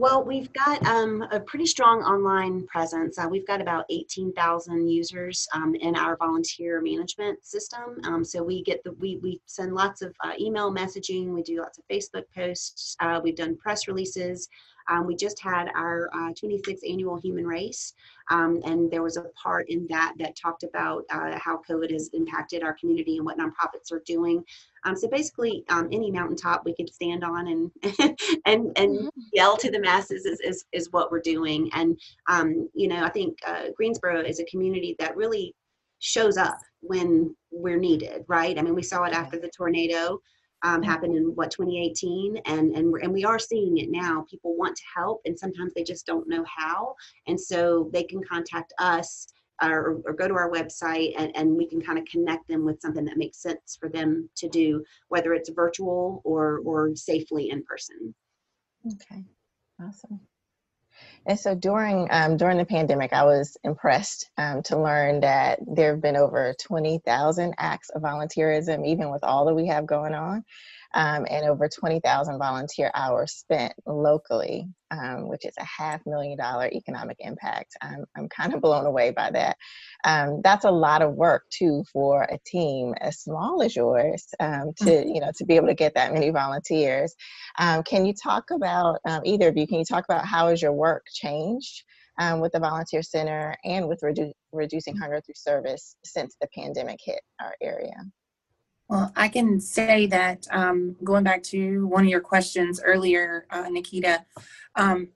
Well, 0.00 0.22
we've 0.22 0.52
got 0.52 0.86
um, 0.86 1.22
a 1.32 1.40
pretty 1.40 1.66
strong 1.66 2.04
online 2.04 2.64
presence. 2.68 3.18
Uh, 3.18 3.26
we've 3.28 3.46
got 3.48 3.60
about 3.60 3.84
18,000 3.90 4.86
users 4.86 5.48
um, 5.52 5.74
in 5.74 5.96
our 5.96 6.16
volunteer 6.16 6.80
management 6.80 7.44
system. 7.44 7.98
Um, 8.04 8.24
so 8.24 8.40
we 8.40 8.62
get 8.62 8.84
the 8.84 8.92
we 8.92 9.16
we 9.16 9.40
send 9.46 9.74
lots 9.74 10.00
of 10.00 10.14
uh, 10.22 10.34
email 10.38 10.72
messaging. 10.72 11.30
We 11.34 11.42
do 11.42 11.58
lots 11.62 11.78
of 11.78 11.84
Facebook 11.90 12.26
posts. 12.32 12.94
Uh, 13.00 13.20
we've 13.24 13.34
done 13.34 13.56
press 13.56 13.88
releases. 13.88 14.48
Um, 14.88 15.06
we 15.06 15.14
just 15.14 15.40
had 15.40 15.68
our 15.74 16.08
uh, 16.12 16.32
26th 16.32 16.88
annual 16.88 17.16
human 17.16 17.46
race, 17.46 17.94
um, 18.30 18.60
and 18.64 18.90
there 18.90 19.02
was 19.02 19.16
a 19.16 19.24
part 19.42 19.68
in 19.68 19.86
that 19.88 20.14
that 20.18 20.36
talked 20.36 20.62
about 20.62 21.04
uh, 21.10 21.38
how 21.38 21.60
COVID 21.68 21.90
has 21.92 22.10
impacted 22.12 22.62
our 22.62 22.74
community 22.74 23.16
and 23.16 23.26
what 23.26 23.38
nonprofits 23.38 23.92
are 23.92 24.02
doing. 24.06 24.42
Um, 24.84 24.96
so 24.96 25.08
basically, 25.08 25.64
um, 25.68 25.88
any 25.92 26.10
mountaintop 26.10 26.64
we 26.64 26.74
could 26.74 26.92
stand 26.92 27.24
on 27.24 27.48
and 27.48 28.18
and 28.46 28.72
and 28.76 29.10
yell 29.32 29.56
to 29.56 29.70
the 29.70 29.80
masses 29.80 30.24
is, 30.24 30.40
is, 30.40 30.64
is 30.72 30.92
what 30.92 31.10
we're 31.10 31.20
doing. 31.20 31.70
And 31.74 31.98
um, 32.28 32.68
you 32.74 32.88
know, 32.88 33.04
I 33.04 33.10
think 33.10 33.38
uh, 33.46 33.66
Greensboro 33.76 34.20
is 34.20 34.40
a 34.40 34.44
community 34.44 34.96
that 34.98 35.16
really 35.16 35.54
shows 36.00 36.36
up 36.36 36.58
when 36.80 37.34
we're 37.50 37.78
needed, 37.78 38.24
right? 38.28 38.58
I 38.58 38.62
mean, 38.62 38.74
we 38.74 38.82
saw 38.82 39.04
it 39.04 39.12
after 39.12 39.38
the 39.38 39.50
tornado 39.56 40.20
um, 40.62 40.82
happened 40.82 41.16
in 41.16 41.34
what 41.34 41.50
2018, 41.50 42.40
and 42.46 42.74
and 42.74 42.90
we're, 42.90 42.98
and 42.98 43.12
we 43.12 43.24
are 43.24 43.38
seeing 43.38 43.78
it 43.78 43.90
now. 43.90 44.24
People 44.30 44.56
want 44.56 44.76
to 44.76 44.82
help, 44.96 45.20
and 45.24 45.38
sometimes 45.38 45.72
they 45.74 45.82
just 45.82 46.06
don't 46.06 46.28
know 46.28 46.44
how, 46.46 46.94
and 47.26 47.40
so 47.40 47.90
they 47.92 48.02
can 48.02 48.22
contact 48.24 48.72
us 48.78 49.28
or, 49.62 50.00
or 50.04 50.12
go 50.12 50.28
to 50.28 50.34
our 50.34 50.50
website 50.50 51.14
and, 51.18 51.32
and 51.34 51.56
we 51.56 51.68
can 51.68 51.80
kind 51.80 51.98
of 51.98 52.04
connect 52.04 52.46
them 52.48 52.64
with 52.64 52.80
something 52.80 53.04
that 53.04 53.16
makes 53.16 53.42
sense 53.42 53.76
for 53.78 53.88
them 53.88 54.28
to 54.36 54.48
do, 54.48 54.84
whether 55.08 55.34
it's 55.34 55.50
virtual 55.50 56.20
or 56.24 56.60
or 56.64 56.94
safely 56.94 57.50
in 57.50 57.62
person. 57.64 58.14
Okay, 58.86 59.24
awesome. 59.82 60.20
And 61.26 61.38
so 61.38 61.54
during 61.54 62.08
um, 62.10 62.36
during 62.36 62.58
the 62.58 62.64
pandemic, 62.64 63.12
I 63.12 63.24
was 63.24 63.56
impressed 63.64 64.30
um, 64.38 64.62
to 64.64 64.78
learn 64.80 65.20
that 65.20 65.60
there 65.66 65.92
have 65.92 66.00
been 66.00 66.16
over 66.16 66.54
twenty 66.58 66.98
thousand 67.04 67.54
acts 67.58 67.90
of 67.90 68.02
volunteerism, 68.02 68.86
even 68.86 69.10
with 69.10 69.22
all 69.24 69.44
that 69.46 69.54
we 69.54 69.66
have 69.66 69.86
going 69.86 70.14
on, 70.14 70.44
um, 70.94 71.26
and 71.28 71.46
over 71.46 71.68
twenty 71.68 72.00
thousand 72.00 72.38
volunteer 72.38 72.90
hours 72.94 73.32
spent 73.32 73.74
locally, 73.86 74.66
um, 74.90 75.28
which 75.28 75.44
is 75.44 75.54
a 75.58 75.64
half 75.64 76.00
million 76.06 76.38
dollar 76.38 76.68
economic 76.72 77.16
impact. 77.20 77.76
I'm 77.82 78.04
I'm 78.16 78.28
kind 78.28 78.54
of 78.54 78.60
blown 78.60 78.86
away 78.86 79.10
by 79.10 79.30
that. 79.30 79.56
Um, 80.04 80.40
that's 80.42 80.64
a 80.64 80.70
lot 80.70 81.02
of 81.02 81.14
work 81.14 81.44
too 81.50 81.84
for 81.92 82.22
a 82.22 82.38
team 82.46 82.94
as 83.00 83.20
small 83.20 83.62
as 83.62 83.76
yours 83.76 84.26
um, 84.40 84.72
to 84.78 84.90
you 85.06 85.20
know 85.20 85.30
to 85.36 85.44
be 85.44 85.56
able 85.56 85.68
to 85.68 85.74
get 85.74 85.94
that 85.94 86.12
many 86.12 86.30
volunteers. 86.30 87.14
Um, 87.58 87.82
can 87.82 88.06
you 88.06 88.14
talk 88.14 88.50
about 88.50 89.00
um, 89.06 89.22
either 89.24 89.48
of 89.48 89.56
you? 89.56 89.66
Can 89.66 89.78
you 89.78 89.84
talk 89.84 90.04
about 90.08 90.24
how 90.26 90.48
has 90.48 90.62
your 90.62 90.72
work 90.72 91.04
changed 91.12 91.84
um, 92.18 92.40
with 92.40 92.52
the 92.52 92.60
volunteer 92.60 93.02
center 93.02 93.56
and 93.64 93.88
with 93.88 94.00
redu- 94.02 94.32
reducing 94.52 94.96
hunger 94.96 95.20
through 95.20 95.34
service 95.36 95.96
since 96.04 96.36
the 96.40 96.48
pandemic 96.54 96.98
hit 97.04 97.20
our 97.40 97.54
area? 97.62 97.94
Well, 98.88 99.12
I 99.16 99.28
can 99.28 99.60
say 99.60 100.06
that 100.06 100.46
um, 100.50 100.96
going 101.04 101.22
back 101.22 101.42
to 101.44 101.86
one 101.86 102.04
of 102.04 102.08
your 102.08 102.22
questions 102.22 102.80
earlier, 102.82 103.46
uh, 103.50 103.64
Niketa, 103.64 104.24
um, 104.76 105.08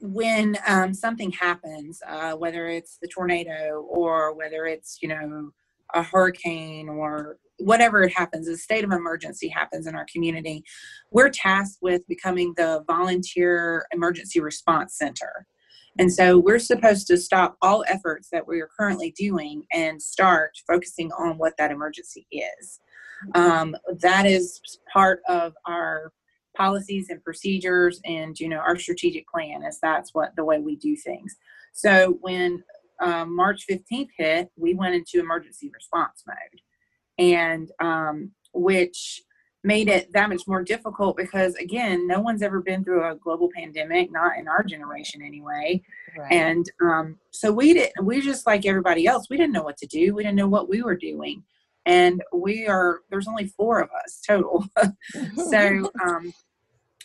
when 0.00 0.56
um, 0.66 0.94
something 0.94 1.30
happens, 1.30 2.00
uh, 2.08 2.32
whether 2.32 2.68
it's 2.68 2.96
the 3.02 3.08
tornado 3.08 3.86
or 3.86 4.32
whether 4.34 4.64
it's, 4.64 4.98
you 5.02 5.08
know, 5.08 5.50
a 5.92 6.02
hurricane 6.02 6.88
or 6.88 7.36
whatever 7.58 8.02
it 8.02 8.12
happens, 8.14 8.48
a 8.48 8.56
state 8.56 8.84
of 8.84 8.92
emergency 8.92 9.48
happens 9.48 9.86
in 9.86 9.94
our 9.94 10.06
community, 10.10 10.64
we're 11.10 11.28
tasked 11.28 11.82
with 11.82 12.06
becoming 12.08 12.54
the 12.56 12.82
volunteer 12.86 13.84
emergency 13.92 14.40
response 14.40 14.96
center. 14.96 15.46
And 16.00 16.10
so 16.10 16.38
we're 16.38 16.58
supposed 16.58 17.06
to 17.08 17.18
stop 17.18 17.58
all 17.60 17.84
efforts 17.86 18.28
that 18.32 18.48
we 18.48 18.58
are 18.62 18.70
currently 18.74 19.10
doing 19.10 19.64
and 19.70 20.00
start 20.00 20.52
focusing 20.66 21.12
on 21.12 21.36
what 21.36 21.52
that 21.58 21.70
emergency 21.70 22.26
is. 22.32 22.80
Um, 23.34 23.76
that 24.00 24.24
is 24.24 24.62
part 24.90 25.20
of 25.28 25.52
our 25.66 26.14
policies 26.56 27.10
and 27.10 27.22
procedures 27.22 28.00
and 28.06 28.38
you 28.40 28.48
know 28.48 28.58
our 28.58 28.76
strategic 28.76 29.28
plan 29.28 29.62
is 29.62 29.78
that's 29.80 30.12
what 30.14 30.34
the 30.34 30.44
way 30.44 30.58
we 30.58 30.74
do 30.76 30.96
things 30.96 31.36
so 31.72 32.18
when 32.22 32.60
um, 33.00 33.34
march 33.36 33.64
15th 33.70 34.08
hit 34.18 34.50
we 34.56 34.74
went 34.74 34.94
into 34.94 35.20
emergency 35.20 35.70
response 35.72 36.24
mode 36.26 36.60
and 37.18 37.70
um, 37.80 38.32
which 38.52 39.22
made 39.62 39.88
it 39.88 40.10
that 40.12 40.28
much 40.30 40.42
more 40.46 40.62
difficult 40.62 41.16
because 41.16 41.54
again 41.56 42.06
no 42.06 42.20
one's 42.20 42.42
ever 42.42 42.60
been 42.62 42.82
through 42.82 43.04
a 43.04 43.14
global 43.16 43.48
pandemic 43.54 44.10
not 44.10 44.38
in 44.38 44.48
our 44.48 44.62
generation 44.62 45.20
anyway 45.22 45.80
Right. 46.18 46.32
and 46.32 46.66
um, 46.82 47.18
so 47.30 47.52
we 47.52 47.72
didn't. 47.74 48.04
we 48.04 48.20
just 48.20 48.46
like 48.46 48.66
everybody 48.66 49.06
else 49.06 49.26
we 49.30 49.36
didn't 49.36 49.52
know 49.52 49.62
what 49.62 49.76
to 49.78 49.86
do 49.86 50.14
we 50.14 50.22
didn't 50.24 50.36
know 50.36 50.48
what 50.48 50.68
we 50.68 50.82
were 50.82 50.96
doing 50.96 51.44
and 51.86 52.22
we 52.32 52.66
are 52.66 53.00
there's 53.10 53.28
only 53.28 53.46
four 53.46 53.80
of 53.80 53.90
us 54.04 54.20
total 54.26 54.64
so 55.50 55.90
um, 56.04 56.32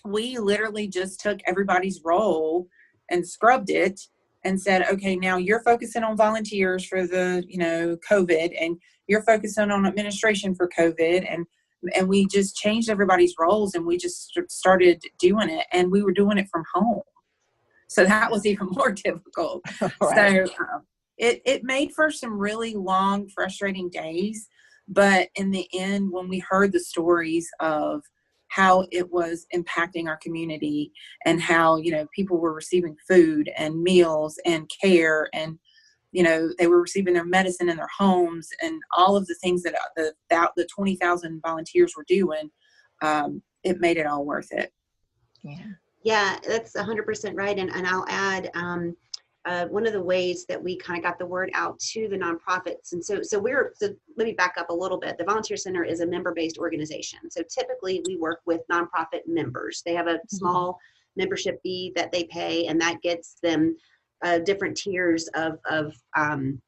we 0.05 0.37
literally 0.37 0.87
just 0.87 1.19
took 1.19 1.39
everybody's 1.45 2.01
role 2.03 2.67
and 3.11 3.27
scrubbed 3.27 3.69
it 3.69 3.99
and 4.43 4.59
said 4.59 4.85
okay 4.89 5.15
now 5.15 5.37
you're 5.37 5.63
focusing 5.63 6.03
on 6.03 6.15
volunteers 6.17 6.85
for 6.85 7.05
the 7.05 7.43
you 7.47 7.57
know 7.59 7.97
covid 8.09 8.51
and 8.59 8.77
you're 9.07 9.23
focusing 9.23 9.69
on 9.71 9.85
administration 9.85 10.55
for 10.55 10.67
covid 10.77 11.25
and 11.31 11.45
and 11.95 12.07
we 12.07 12.25
just 12.27 12.55
changed 12.55 12.89
everybody's 12.89 13.33
roles 13.39 13.75
and 13.75 13.85
we 13.85 13.97
just 13.97 14.37
started 14.47 15.01
doing 15.19 15.49
it 15.49 15.65
and 15.71 15.91
we 15.91 16.01
were 16.01 16.13
doing 16.13 16.37
it 16.37 16.47
from 16.51 16.63
home 16.73 17.01
so 17.87 18.05
that 18.05 18.31
was 18.31 18.45
even 18.45 18.67
more 18.71 18.91
difficult 18.91 19.61
right. 20.01 20.47
so 20.47 20.53
um, 20.59 20.81
it, 21.17 21.41
it 21.45 21.63
made 21.63 21.93
for 21.93 22.11
some 22.11 22.37
really 22.37 22.73
long, 22.73 23.29
frustrating 23.29 23.89
days. 23.89 24.47
But 24.87 25.29
in 25.35 25.51
the 25.51 25.67
end, 25.73 26.11
when 26.11 26.27
we 26.27 26.39
heard 26.39 26.71
the 26.71 26.79
stories 26.79 27.49
of 27.59 28.01
how 28.49 28.85
it 28.91 29.11
was 29.11 29.47
impacting 29.53 30.07
our 30.07 30.17
community 30.17 30.91
and 31.25 31.41
how, 31.41 31.77
you 31.77 31.91
know, 31.91 32.05
people 32.15 32.37
were 32.37 32.53
receiving 32.53 32.95
food 33.07 33.49
and 33.57 33.81
meals 33.81 34.39
and 34.45 34.69
care 34.81 35.29
and, 35.33 35.57
you 36.15 36.23
know, 36.23 36.49
they 36.57 36.67
were 36.67 36.81
receiving 36.81 37.13
their 37.13 37.25
medicine 37.25 37.67
in 37.67 37.75
their 37.75 37.89
homes 37.99 38.47
and 38.61 38.81
all 38.97 39.17
of 39.17 39.27
the 39.27 39.35
things 39.35 39.61
that 39.63 39.75
uh, 39.75 39.89
the, 39.97 40.13
that 40.29 40.49
the 40.55 40.65
20,000 40.73 41.41
volunteers 41.45 41.93
were 41.97 42.05
doing, 42.07 42.49
um, 43.01 43.41
it 43.63 43.81
made 43.81 43.97
it 43.97 44.07
all 44.07 44.23
worth 44.23 44.47
it. 44.51 44.71
yeah. 45.43 45.57
Yeah, 46.03 46.37
that's 46.47 46.73
100% 46.73 47.35
right. 47.35 47.57
And, 47.57 47.71
and 47.71 47.87
I'll 47.87 48.05
add 48.07 48.51
um, 48.53 48.95
uh, 49.45 49.65
one 49.65 49.87
of 49.87 49.91
the 49.91 50.01
ways 50.01 50.45
that 50.45 50.63
we 50.63 50.77
kind 50.77 50.97
of 50.97 51.03
got 51.03 51.17
the 51.17 51.25
word 51.25 51.49
out 51.55 51.79
to 51.79 52.07
the 52.07 52.15
nonprofits. 52.15 52.93
And 52.93 53.03
so, 53.03 53.23
so 53.23 53.39
we're, 53.39 53.73
so 53.75 53.89
let 54.15 54.25
me 54.25 54.33
back 54.33 54.53
up 54.57 54.69
a 54.69 54.73
little 54.73 54.99
bit. 54.99 55.17
The 55.17 55.25
Volunteer 55.25 55.57
Center 55.57 55.83
is 55.83 56.01
a 56.01 56.05
member 56.05 56.31
based 56.31 56.59
organization. 56.59 57.19
So 57.29 57.41
typically 57.41 58.03
we 58.07 58.17
work 58.17 58.39
with 58.45 58.61
nonprofit 58.71 59.21
members. 59.27 59.81
They 59.83 59.95
have 59.95 60.07
a 60.07 60.19
small 60.29 60.79
membership 61.17 61.59
fee 61.63 61.91
that 61.95 62.11
they 62.11 62.25
pay, 62.25 62.67
and 62.67 62.79
that 62.79 63.01
gets 63.01 63.37
them 63.41 63.75
uh, 64.23 64.39
different 64.39 64.77
tiers 64.77 65.27
of, 65.35 65.57
of 65.69 65.93
um, 66.17 66.61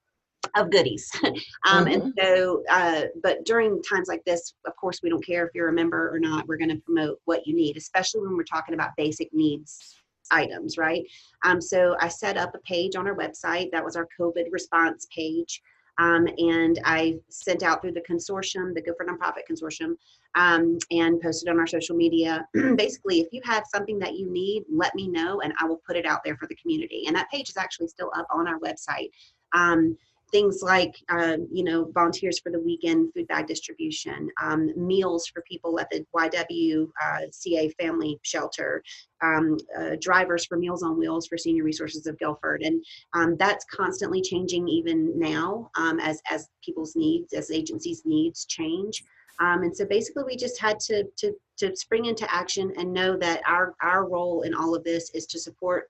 of 0.55 0.71
goodies. 0.71 1.09
um, 1.67 1.87
And 1.87 2.13
so, 2.17 2.63
uh, 2.69 3.03
but 3.21 3.45
during 3.45 3.81
times 3.83 4.07
like 4.07 4.23
this, 4.25 4.53
of 4.65 4.75
course, 4.75 4.99
we 5.03 5.09
don't 5.09 5.25
care 5.25 5.45
if 5.45 5.53
you're 5.53 5.69
a 5.69 5.73
member 5.73 6.13
or 6.13 6.19
not. 6.19 6.47
We're 6.47 6.57
going 6.57 6.69
to 6.69 6.81
promote 6.85 7.19
what 7.25 7.45
you 7.45 7.55
need, 7.55 7.77
especially 7.77 8.21
when 8.21 8.35
we're 8.35 8.43
talking 8.43 8.73
about 8.73 8.91
basic 8.97 9.33
needs 9.33 9.95
items, 10.31 10.77
right? 10.77 11.05
Um, 11.43 11.61
so 11.61 11.95
I 11.99 12.07
set 12.07 12.37
up 12.37 12.53
a 12.55 12.59
page 12.59 12.95
on 12.95 13.07
our 13.07 13.15
website. 13.15 13.71
That 13.71 13.83
was 13.83 13.95
our 13.95 14.07
COVID 14.19 14.45
response 14.51 15.07
page. 15.13 15.61
Um, 15.99 16.27
and 16.37 16.79
I 16.85 17.15
sent 17.29 17.63
out 17.63 17.81
through 17.81 17.93
the 17.93 18.03
consortium, 18.09 18.73
the 18.73 18.81
Guilford 18.81 19.07
Nonprofit 19.07 19.43
Consortium, 19.49 19.95
um, 20.35 20.77
and 20.91 21.19
posted 21.21 21.49
on 21.49 21.59
our 21.59 21.67
social 21.67 21.95
media. 21.95 22.47
Basically, 22.75 23.19
if 23.19 23.27
you 23.31 23.41
have 23.43 23.63
something 23.73 23.97
that 23.99 24.15
you 24.15 24.31
need, 24.31 24.63
let 24.71 24.93
me 24.95 25.07
know 25.07 25.41
and 25.41 25.53
I 25.59 25.65
will 25.65 25.81
put 25.87 25.95
it 25.95 26.05
out 26.05 26.21
there 26.23 26.37
for 26.37 26.47
the 26.47 26.55
community. 26.55 27.05
And 27.07 27.15
that 27.15 27.29
page 27.31 27.49
is 27.49 27.57
actually 27.57 27.87
still 27.87 28.11
up 28.15 28.27
on 28.31 28.47
our 28.47 28.59
website. 28.59 29.09
Um, 29.53 29.97
things 30.31 30.61
like 30.61 30.95
um, 31.09 31.47
you 31.51 31.63
know 31.63 31.89
volunteers 31.93 32.39
for 32.39 32.51
the 32.51 32.59
weekend 32.59 33.13
food 33.13 33.27
bag 33.27 33.47
distribution 33.47 34.29
um, 34.41 34.71
meals 34.75 35.27
for 35.27 35.41
people 35.43 35.79
at 35.79 35.89
the 35.89 36.05
ywca 36.15 36.87
uh, 37.03 37.69
family 37.79 38.19
shelter 38.23 38.83
um, 39.23 39.57
uh, 39.79 39.95
drivers 39.99 40.45
for 40.45 40.57
meals 40.57 40.83
on 40.83 40.97
wheels 40.97 41.27
for 41.27 41.37
senior 41.37 41.63
resources 41.63 42.07
of 42.07 42.17
guilford. 42.19 42.61
And 42.61 42.83
um, 43.13 43.35
that's 43.37 43.65
constantly 43.65 44.21
changing 44.21 44.67
even 44.67 45.17
now 45.17 45.69
um, 45.77 45.99
as 45.99 46.21
as 46.29 46.49
people's 46.63 46.95
needs 46.95 47.33
as 47.33 47.51
agencies 47.51 48.03
needs 48.05 48.45
change. 48.45 49.03
And 49.39 49.75
so 49.75 49.85
basically 49.85 50.23
we 50.23 50.35
just 50.35 50.59
had 50.59 50.79
to 50.81 51.03
to 51.17 51.33
to 51.57 51.75
spring 51.75 52.05
into 52.05 52.31
action 52.33 52.73
and 52.77 52.93
know 52.93 53.17
that 53.17 53.41
our 53.47 53.75
our 53.81 54.07
role 54.07 54.43
in 54.43 54.53
all 54.53 54.75
of 54.75 54.83
this 54.83 55.09
is 55.11 55.25
to 55.27 55.39
support 55.39 55.89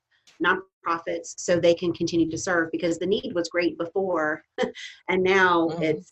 nonprofits 0.88 1.34
so 1.38 1.60
they 1.60 1.74
can 1.74 1.94
continue 1.94 2.30
to 2.30 2.38
serve 2.38 2.70
because 2.72 2.98
the 2.98 3.06
need 3.06 3.34
was 3.34 3.50
great 3.50 3.78
before 3.78 4.44
and 5.10 5.24
now 5.24 5.68
mm-hmm. 5.70 5.84
it's 5.84 6.12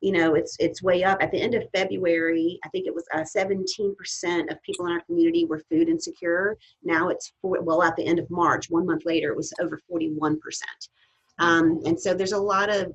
you 0.00 0.12
know 0.12 0.34
it's 0.34 0.56
it's 0.58 0.82
way 0.82 1.04
up 1.04 1.22
at 1.22 1.30
the 1.30 1.40
end 1.40 1.54
of 1.54 1.62
february 1.74 2.58
i 2.64 2.68
think 2.68 2.86
it 2.86 2.94
was 2.94 3.04
uh, 3.14 3.20
17% 3.20 4.50
of 4.50 4.62
people 4.62 4.86
in 4.86 4.92
our 4.92 5.00
community 5.02 5.44
were 5.44 5.62
food 5.70 5.88
insecure 5.88 6.56
now 6.82 7.08
it's 7.08 7.32
for, 7.40 7.60
well 7.62 7.82
at 7.82 7.96
the 7.96 8.06
end 8.06 8.18
of 8.18 8.30
march 8.30 8.70
one 8.70 8.86
month 8.86 9.02
later 9.04 9.30
it 9.30 9.36
was 9.36 9.52
over 9.60 9.80
41% 9.90 10.36
um, 11.38 11.80
and 11.84 11.98
so 11.98 12.14
there's 12.14 12.32
a 12.32 12.38
lot 12.38 12.70
of 12.70 12.92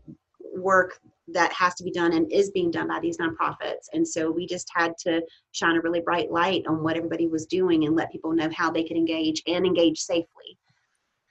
work 0.55 0.99
that 1.33 1.53
has 1.53 1.75
to 1.75 1.83
be 1.83 1.91
done 1.91 2.13
and 2.13 2.31
is 2.31 2.51
being 2.51 2.71
done 2.71 2.87
by 2.87 2.99
these 2.99 3.17
nonprofits. 3.17 3.87
And 3.93 4.07
so 4.07 4.31
we 4.31 4.47
just 4.47 4.67
had 4.73 4.93
to 5.01 5.21
shine 5.51 5.75
a 5.77 5.81
really 5.81 6.01
bright 6.01 6.31
light 6.31 6.65
on 6.67 6.83
what 6.83 6.97
everybody 6.97 7.27
was 7.27 7.45
doing 7.45 7.85
and 7.85 7.95
let 7.95 8.11
people 8.11 8.33
know 8.33 8.49
how 8.53 8.71
they 8.71 8.83
could 8.83 8.97
engage 8.97 9.41
and 9.47 9.65
engage 9.65 9.99
safely. 9.99 10.57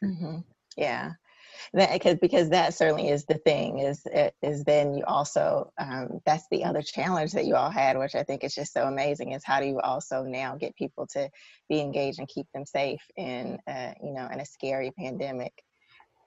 Mm-hmm. 0.04 0.38
Yeah. 0.76 1.12
That, 1.74 1.92
because 1.92 2.16
because 2.20 2.50
that 2.50 2.72
certainly 2.72 3.08
is 3.08 3.26
the 3.26 3.38
thing 3.38 3.80
is 3.80 4.06
is 4.42 4.64
then 4.64 4.94
you 4.94 5.04
also 5.04 5.70
um, 5.76 6.20
that's 6.24 6.46
the 6.50 6.64
other 6.64 6.82
challenge 6.82 7.32
that 7.32 7.46
you 7.46 7.56
all 7.56 7.70
had 7.70 7.98
which 7.98 8.14
I 8.14 8.22
think 8.22 8.44
is 8.44 8.54
just 8.54 8.72
so 8.72 8.86
amazing 8.86 9.32
is 9.32 9.42
how 9.44 9.60
do 9.60 9.66
you 9.66 9.80
also 9.80 10.22
now 10.22 10.56
get 10.56 10.76
people 10.76 11.06
to 11.08 11.28
be 11.68 11.80
engaged 11.80 12.20
and 12.20 12.28
keep 12.28 12.46
them 12.54 12.64
safe 12.64 13.02
in 13.16 13.58
uh, 13.66 13.92
you 14.02 14.12
know 14.12 14.28
in 14.32 14.40
a 14.40 14.46
scary 14.46 14.92
pandemic 14.92 15.52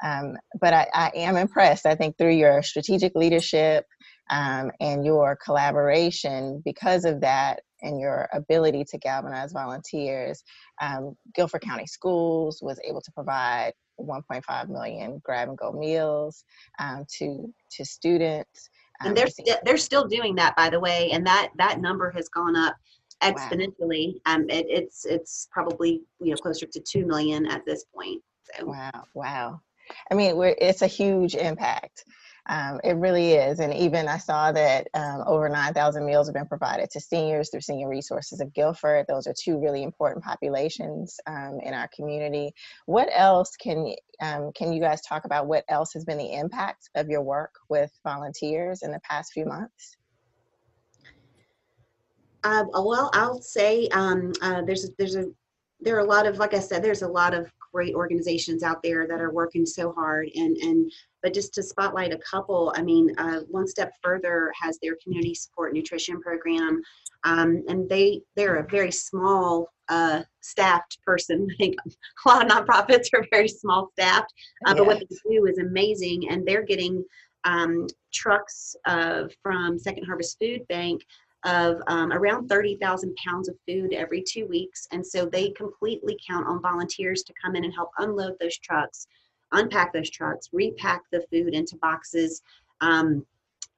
um, 0.04 0.38
but 0.60 0.74
I, 0.74 0.88
I, 0.94 1.12
am 1.16 1.38
impressed, 1.38 1.86
I 1.86 1.96
think, 1.96 2.18
through 2.18 2.34
your 2.34 2.64
strategic 2.64 3.14
leadership 3.16 3.86
um, 4.30 4.72
and 4.80 5.06
your 5.06 5.38
collaboration 5.44 6.62
because 6.66 7.06
of 7.06 7.22
that 7.22 7.62
and 7.82 8.00
your 8.00 8.28
ability 8.34 8.84
to 8.86 8.98
galvanize 8.98 9.52
volunteers. 9.52 10.44
Um, 10.82 11.16
Guilford 11.36 11.62
County 11.62 11.88
Schools 11.88 12.60
was 12.62 12.80
able 12.88 13.02
to 13.02 13.12
provide 13.12 13.74
1.5 14.00 14.70
million 14.70 15.22
grab 15.24 15.50
and 15.50 15.58
go 15.58 15.72
meals 15.72 16.44
um, 16.80 17.06
to, 17.18 17.54
to 17.72 17.86
students. 17.86 18.70
and 19.02 19.10
um, 19.10 19.16
they're, 19.16 19.28
st- 19.28 19.60
they're 19.64 19.78
still 19.78 20.08
doing 20.08 20.36
that, 20.36 20.56
by 20.56 20.70
the 20.70 20.80
way, 20.80 21.10
and 21.12 21.26
that, 21.26 21.50
that 21.58 21.80
number 21.80 22.12
has 22.12 22.30
gone 22.30 22.56
up 22.56 22.76
exponentially. 23.22 24.16
Wow. 24.26 24.36
Um, 24.36 24.50
it, 24.50 24.66
it's 24.68 25.06
it's 25.06 25.48
probably 25.52 26.02
you 26.20 26.32
know 26.32 26.38
closer 26.38 26.66
to 26.66 26.80
two 26.80 27.06
million 27.06 27.46
at 27.46 27.66
this 27.66 27.86
point. 27.96 28.22
So. 28.56 28.66
Wow! 28.66 29.04
Wow! 29.14 29.62
I 30.10 30.16
mean, 30.16 30.36
it's 30.60 30.82
a 30.82 30.88
huge 30.88 31.36
impact. 31.36 32.06
Um, 32.52 32.82
it 32.84 32.98
really 32.98 33.32
is. 33.32 33.62
And 33.62 33.74
even 33.74 34.10
I 34.10 34.18
saw 34.18 34.52
that 34.52 34.90
um, 34.94 35.24
over 35.26 35.48
9,000 35.48 36.06
meals 36.06 36.28
have 36.28 36.34
been 36.34 36.46
provided 36.46 36.92
to 36.92 37.00
seniors 37.00 37.50
through 37.50 37.62
Senior 37.62 37.88
Resources 37.88 38.42
of 38.42 38.54
Guilford. 38.54 39.06
Those 39.08 39.26
are 39.26 39.34
two 39.34 39.58
really 39.58 39.84
important 39.84 40.22
populations 40.22 41.18
um, 41.28 41.60
in 41.64 41.74
our 41.74 41.90
community. 41.96 42.52
What 42.88 43.08
else 43.14 43.56
can, 43.56 43.96
um, 44.22 44.52
can 44.54 44.74
you 44.74 44.82
guys 44.82 45.00
talk 45.02 45.24
about? 45.24 45.48
What 45.48 45.64
else 45.70 45.94
has 45.94 46.04
been 46.04 46.18
the 46.18 46.34
impact 46.34 46.90
of 46.96 47.08
your 47.08 47.22
work 47.22 47.56
with 47.70 47.90
volunteers 48.04 48.82
in 48.82 48.92
the 48.92 49.00
past 49.00 49.32
few 49.32 49.46
months? 49.46 49.96
Uh, 52.44 52.66
well, 52.74 53.10
I'll 53.14 53.42
say 53.42 53.88
um, 53.94 54.34
uh, 54.42 54.64
there's 54.64 54.90
there's 54.98 55.16
a 55.16 55.28
there 55.80 55.96
are 55.96 56.00
a 56.00 56.06
lot 56.06 56.26
of 56.26 56.38
like 56.38 56.56
I 56.56 56.60
said, 56.60 56.84
there's 56.84 57.04
a 57.04 57.08
lot 57.08 57.34
of 57.36 57.52
great 57.74 57.96
organizations 57.96 58.64
out 58.64 58.82
there 58.84 59.08
that 59.08 59.22
are 59.22 59.32
working 59.32 59.66
so 59.66 59.92
hard 59.92 60.30
and 60.36 60.58
and 60.58 60.92
but 61.24 61.34
just 61.34 61.54
to 61.54 61.64
spotlight 61.64 62.14
a 62.14 62.20
couple 62.20 62.74
i 62.76 62.82
mean 62.82 63.14
uh, 63.18 63.40
one 63.50 63.68
step 63.68 63.92
further 64.04 64.52
has 64.60 64.78
their 64.82 64.96
community 65.04 65.34
support 65.34 65.74
nutrition 65.74 66.22
program 66.22 66.82
um, 67.24 67.64
and 67.68 67.88
they 67.90 68.22
they're 68.36 68.58
a 68.58 68.68
very 68.68 68.92
small 68.92 69.68
uh, 69.90 70.24
staffed 70.40 70.98
person. 71.06 71.48
I 71.52 71.56
think 71.58 71.76
a 71.86 72.30
lot 72.30 72.46
of 72.46 72.52
nonprofits 72.52 73.08
are 73.14 73.26
very 73.32 73.48
small 73.48 73.90
staffed 73.94 74.34
uh, 74.66 74.74
but 74.74 74.86
what 74.86 75.00
they 75.00 75.18
do 75.30 75.46
is 75.46 75.58
amazing 75.58 76.30
and 76.30 76.48
they're 76.48 76.64
getting 76.66 77.04
um, 77.44 77.88
trucks 78.14 78.76
from 79.42 79.80
second 79.80 80.06
harvest 80.06 80.38
food 80.40 80.62
bank 80.68 81.02
of 81.46 81.82
um, 81.88 82.12
around 82.12 82.48
30,000 82.48 83.16
pounds 83.16 83.50
of 83.50 83.56
food 83.68 83.94
every 83.94 84.24
two 84.28 84.48
weeks. 84.48 84.88
And 84.92 85.06
so 85.06 85.26
they 85.26 85.50
completely 85.52 86.18
count 86.28 86.48
on 86.48 86.62
volunteers 86.62 87.24
to 87.24 87.34
come 87.42 87.56
in 87.56 87.64
and 87.64 87.74
help 87.74 87.90
unload 87.98 88.36
those 88.40 88.58
trucks, 88.58 89.08
unpack 89.52 89.94
those 89.94 90.10
trucks, 90.10 90.50
repack 90.54 91.02
the 91.12 91.26
food 91.32 91.54
into 91.54 91.78
boxes. 91.78 92.42
Um, 92.82 93.26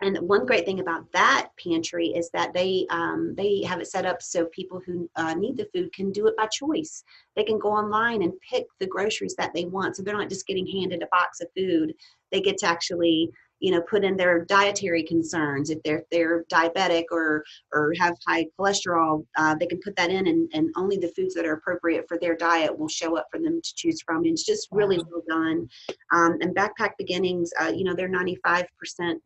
and 0.01 0.17
one 0.27 0.45
great 0.45 0.65
thing 0.65 0.81
about 0.81 1.09
that 1.13 1.49
pantry 1.63 2.07
is 2.07 2.29
that 2.31 2.53
they 2.53 2.85
um, 2.89 3.33
they 3.37 3.63
have 3.63 3.79
it 3.79 3.87
set 3.87 4.05
up 4.05 4.21
so 4.21 4.45
people 4.47 4.81
who 4.85 5.09
uh, 5.15 5.33
need 5.33 5.55
the 5.55 5.69
food 5.73 5.93
can 5.93 6.11
do 6.11 6.27
it 6.27 6.35
by 6.35 6.47
choice. 6.47 7.03
They 7.35 7.43
can 7.43 7.57
go 7.57 7.69
online 7.69 8.21
and 8.21 8.33
pick 8.41 8.65
the 8.79 8.87
groceries 8.87 9.35
that 9.35 9.53
they 9.53 9.65
want, 9.65 9.95
so 9.95 10.03
they're 10.03 10.17
not 10.17 10.29
just 10.29 10.47
getting 10.47 10.67
handed 10.67 11.03
a 11.03 11.07
box 11.07 11.39
of 11.39 11.47
food. 11.55 11.93
They 12.31 12.41
get 12.41 12.57
to 12.59 12.65
actually 12.65 13.31
you 13.63 13.71
know 13.71 13.81
put 13.81 14.03
in 14.03 14.17
their 14.17 14.43
dietary 14.45 15.03
concerns 15.03 15.69
if 15.69 15.81
they're 15.83 16.03
they're 16.11 16.43
diabetic 16.51 17.05
or 17.11 17.43
or 17.71 17.93
have 17.97 18.15
high 18.27 18.45
cholesterol 18.59 19.25
uh, 19.37 19.55
they 19.57 19.65
can 19.65 19.79
put 19.83 19.95
that 19.95 20.11
in 20.11 20.27
and, 20.27 20.49
and 20.53 20.69
only 20.75 20.97
the 20.97 21.11
foods 21.15 21.33
that 21.33 21.45
are 21.45 21.53
appropriate 21.53 22.05
for 22.07 22.19
their 22.19 22.35
diet 22.35 22.77
will 22.77 22.89
show 22.89 23.17
up 23.17 23.25
for 23.31 23.39
them 23.39 23.61
to 23.63 23.73
choose 23.75 24.01
from 24.01 24.17
and 24.17 24.33
it's 24.33 24.45
just 24.45 24.67
really 24.71 25.01
well 25.09 25.23
done 25.29 25.67
um, 26.11 26.37
and 26.41 26.53
backpack 26.55 26.91
beginnings 26.97 27.51
uh, 27.61 27.71
you 27.73 27.85
know 27.85 27.95
they're 27.95 28.09
95% 28.09 28.65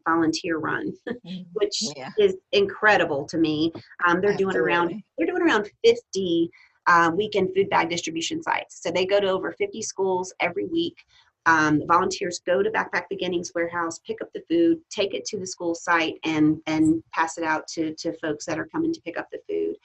volunteer 0.08 0.60
run 0.60 0.94
mm-hmm. 1.10 1.42
which 1.54 1.82
yeah. 1.96 2.12
is 2.20 2.36
incredible 2.52 3.26
to 3.26 3.40
me 3.40 3.72
um, 4.08 4.22
they're 4.22 4.32
Absolutely. 4.32 4.54
doing 4.54 4.56
around 4.58 5.04
they're 5.18 5.28
doing 5.28 5.42
around 5.42 5.68
50 5.84 6.52
uh, 6.86 7.12
weekend 7.18 7.50
food 7.56 7.70
bag 7.70 7.90
distribution 7.90 8.42
sites 8.44 8.84
so 8.84 8.92
they 8.92 9.06
go 9.06 9.20
to 9.20 9.28
over 9.28 9.52
50 9.52 9.82
schools 9.82 10.32
every 10.40 10.66
week 10.66 10.96
um, 11.48 11.82
volunteers 11.88 12.42
go 12.46 12.62
to 12.62 12.70
Backpack 12.70 13.06
Beginnings 13.10 13.54
warehouse, 13.56 14.00
pick 14.06 14.22
up 14.22 14.30
the 14.34 14.44
food, 14.50 14.80
take 14.90 15.14
it 15.14 15.26
to 15.26 15.40
the 15.40 15.48
school 15.48 15.74
site, 15.74 16.20
and 16.24 16.62
and 16.68 17.02
pass 17.14 17.38
it 17.38 17.44
out 17.44 17.68
to 17.70 17.96
to 17.96 18.14
folks 18.20 18.46
that 18.46 18.60
are 18.60 18.68
coming 18.68 18.94
to 18.94 19.02
pick 19.02 19.18
up 19.18 19.30
the 19.32 19.40
food. 19.50 19.76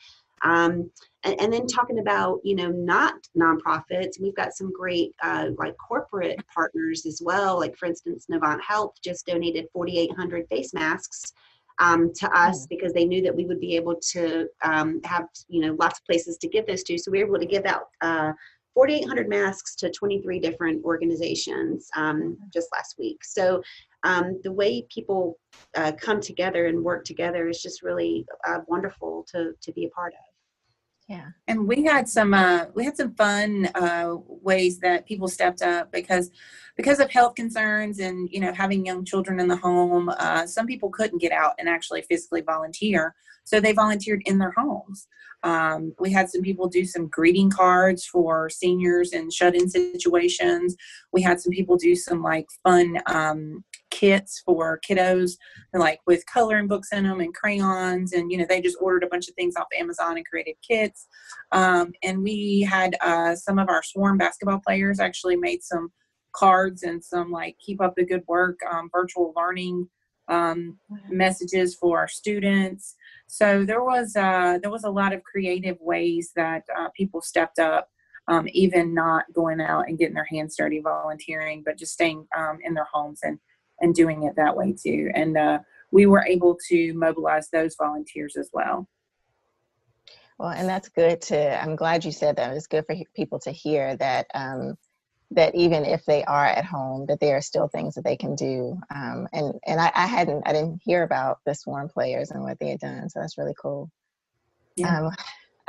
Um, 0.45 0.91
and, 1.23 1.41
and, 1.41 1.53
then 1.53 1.69
talking 1.69 2.01
about 2.01 2.41
you 2.43 2.57
know 2.57 2.69
not 2.69 3.15
nonprofits, 3.39 4.21
we've 4.21 4.35
got 4.35 4.55
some 4.55 4.73
great 4.73 5.15
uh, 5.23 5.51
like 5.57 5.77
corporate 5.79 6.41
partners 6.53 7.07
as 7.07 7.23
well. 7.25 7.61
Like 7.61 7.77
for 7.77 7.87
instance, 7.87 8.27
Novant 8.29 8.61
Health 8.61 8.97
just 9.05 9.27
donated 9.27 9.69
4,800 9.73 10.49
face 10.49 10.75
masks 10.75 11.33
um, 11.79 12.13
to 12.15 12.37
us 12.37 12.67
mm. 12.67 12.71
because 12.71 12.93
they 12.93 13.05
knew 13.05 13.23
that 13.23 13.37
we 13.37 13.45
would 13.45 13.61
be 13.61 13.77
able 13.77 13.95
to 14.11 14.49
um, 14.65 15.01
have 15.05 15.29
you 15.47 15.61
know 15.61 15.77
lots 15.79 16.01
of 16.01 16.07
places 16.07 16.39
to 16.39 16.49
give 16.49 16.67
those 16.67 16.83
to. 16.85 16.99
So 16.99 17.13
we 17.13 17.23
were 17.23 17.29
able 17.29 17.39
to 17.39 17.47
give 17.47 17.67
out 17.67 17.91
uh, 18.01 18.33
4,800 18.75 19.29
masks 19.29 19.75
to 19.77 19.91
23 19.91 20.39
different 20.41 20.85
organizations 20.85 21.89
um, 21.97 22.39
just 22.53 22.69
last 22.73 22.97
week. 22.99 23.25
So 23.25 23.63
um, 24.05 24.41
the 24.43 24.53
way 24.53 24.87
people 24.93 25.39
uh, 25.77 25.93
come 26.01 26.21
together 26.21 26.67
and 26.67 26.83
work 26.83 27.05
together 27.05 27.49
is 27.49 27.63
just 27.63 27.83
really 27.83 28.25
uh, 28.47 28.59
wonderful 28.67 29.27
to, 29.33 29.53
to 29.61 29.73
be 29.73 29.85
a 29.85 29.91
part 29.91 30.15
of. 30.15 30.33
Yeah, 31.09 31.27
and 31.49 31.67
we 31.67 31.85
had 31.85 32.09
some 32.09 32.33
uh, 32.33 32.67
we 32.75 32.85
had 32.85 32.97
some 32.97 33.15
fun 33.15 33.69
uh, 33.75 34.15
ways 34.27 34.79
that 34.79 35.05
people 35.05 35.29
stepped 35.29 35.61
up 35.61 35.91
because 35.93 36.31
because 36.77 37.01
of 37.01 37.11
health 37.11 37.35
concerns 37.35 37.99
and 37.99 38.29
you 38.31 38.41
know 38.41 38.53
having 38.53 38.87
young 38.87 39.05
children 39.05 39.41
in 39.41 39.49
the 39.49 39.57
home. 39.57 40.09
Uh, 40.19 40.47
some 40.47 40.67
people 40.67 40.91
couldn't 40.91 41.21
get 41.21 41.33
out 41.33 41.55
and 41.59 41.69
actually 41.69 42.03
physically 42.03 42.41
volunteer, 42.41 43.15
so 43.45 43.61
they 43.61 43.73
volunteered 43.73 44.23
in 44.27 44.39
their 44.39 44.53
homes. 44.57 45.07
Um, 45.45 45.93
we 45.99 46.13
had 46.13 46.31
some 46.31 46.43
people 46.43 46.69
do 46.69 46.85
some 46.85 47.09
greeting 47.09 47.51
cards 47.51 48.07
for 48.07 48.49
seniors 48.49 49.13
in 49.13 49.29
shut-in 49.31 49.69
situations. 49.69 50.77
We 51.13 51.23
had 51.23 51.41
some 51.41 51.51
people 51.51 51.77
do 51.77 51.97
some 51.97 52.23
like 52.23 52.47
fun 52.63 52.99
um, 53.07 53.65
kits 53.91 54.41
for 54.45 54.81
kiddos, 54.89 55.33
like 55.75 56.01
with 56.07 56.25
coloring 56.27 56.69
books 56.69 56.93
in 56.93 57.05
them 57.05 57.21
and 57.21 57.35
crayons, 57.35 58.13
and 58.13 58.31
you 58.31 58.39
know 58.39 58.47
they 58.49 58.61
just 58.61 58.79
ordered 58.81 59.05
a 59.05 59.09
bunch 59.09 59.29
of 59.29 59.35
things 59.35 59.57
off 59.57 59.67
Amazon 59.79 60.17
and 60.17 60.27
created 60.27 60.55
kits. 60.67 61.07
Um, 61.51 61.93
and 62.03 62.23
we 62.23 62.67
had 62.69 62.97
uh, 63.01 63.35
some 63.35 63.59
of 63.59 63.69
our 63.69 63.83
swarm 63.83 64.19
basketball 64.19 64.61
players 64.65 65.01
actually 65.01 65.37
made 65.37 65.63
some 65.63 65.91
cards 66.33 66.83
and 66.83 67.03
some 67.03 67.31
like 67.31 67.57
keep 67.59 67.81
up 67.81 67.95
the 67.97 68.05
good 68.05 68.25
work 68.27 68.59
um, 68.71 68.89
virtual 68.93 69.33
learning 69.37 69.89
um, 70.29 70.79
messages 71.11 71.75
for 71.75 71.99
our 71.99 72.09
students. 72.09 72.97
So 73.27 73.65
there 73.65 73.83
was 73.83 74.17
uh, 74.17 74.59
there 74.63 74.71
was 74.71 74.85
a 74.85 74.91
lot 74.91 75.13
of 75.13 75.23
creative 75.23 75.77
ways 75.81 76.33
that 76.37 76.63
uh, 76.79 76.89
people 76.97 77.21
stepped 77.21 77.59
up, 77.59 77.89
um, 78.29 78.47
even 78.53 78.95
not 78.95 79.25
going 79.33 79.61
out 79.61 79.89
and 79.89 79.99
getting 79.99 80.15
their 80.15 80.29
hands 80.31 80.57
dirty 80.57 80.81
volunteering, 80.81 81.63
but 81.65 81.79
just 81.79 81.93
staying 81.93 82.27
um, 82.37 82.59
in 82.65 82.75
their 82.75 82.89
homes 82.93 83.21
and 83.23 83.39
and 83.81 83.95
doing 83.95 84.23
it 84.23 84.35
that 84.37 84.57
way 84.57 84.73
too. 84.73 85.11
And 85.15 85.37
uh, 85.37 85.59
we 85.91 86.07
were 86.07 86.25
able 86.25 86.57
to 86.69 86.95
mobilize 86.95 87.49
those 87.51 87.75
volunteers 87.77 88.37
as 88.37 88.49
well. 88.53 88.89
Well, 90.39 90.51
and 90.51 90.69
that's 90.69 90.89
good 90.89 91.21
to, 91.23 91.63
I'm 91.63 91.77
glad 91.77 92.05
you 92.05 92.11
said 92.11 92.37
that. 92.37 92.57
It's 92.57 92.67
good 92.67 92.85
for 92.87 92.97
people 93.15 93.39
to 93.41 93.53
hear 93.53 93.97
that, 93.97 94.27
um, 94.35 94.77
that 95.35 95.55
even 95.55 95.85
if 95.85 96.05
they 96.05 96.25
are 96.25 96.47
at 96.47 96.65
home, 96.65 97.07
that 97.07 97.21
there 97.21 97.37
are 97.37 97.43
still 97.43 97.69
things 97.69 97.95
that 97.95 98.05
they 98.05 98.17
can 98.17 98.35
do. 98.35 98.79
Um, 98.95 99.29
and 99.33 99.55
and 99.67 99.81
I, 99.81 99.91
I, 99.95 100.07
hadn't, 100.07 100.43
I 100.47 100.53
didn't 100.53 100.81
hear 100.85 101.03
about 101.03 101.39
the 101.47 101.55
swarm 101.55 101.89
players 101.89 102.31
and 102.31 102.43
what 102.43 102.59
they 102.59 102.71
had 102.71 102.81
done. 102.81 103.09
So 103.09 103.21
that's 103.21 103.39
really 103.39 103.55
cool. 103.61 103.91
Yeah. 104.77 105.07
Um, 105.07 105.13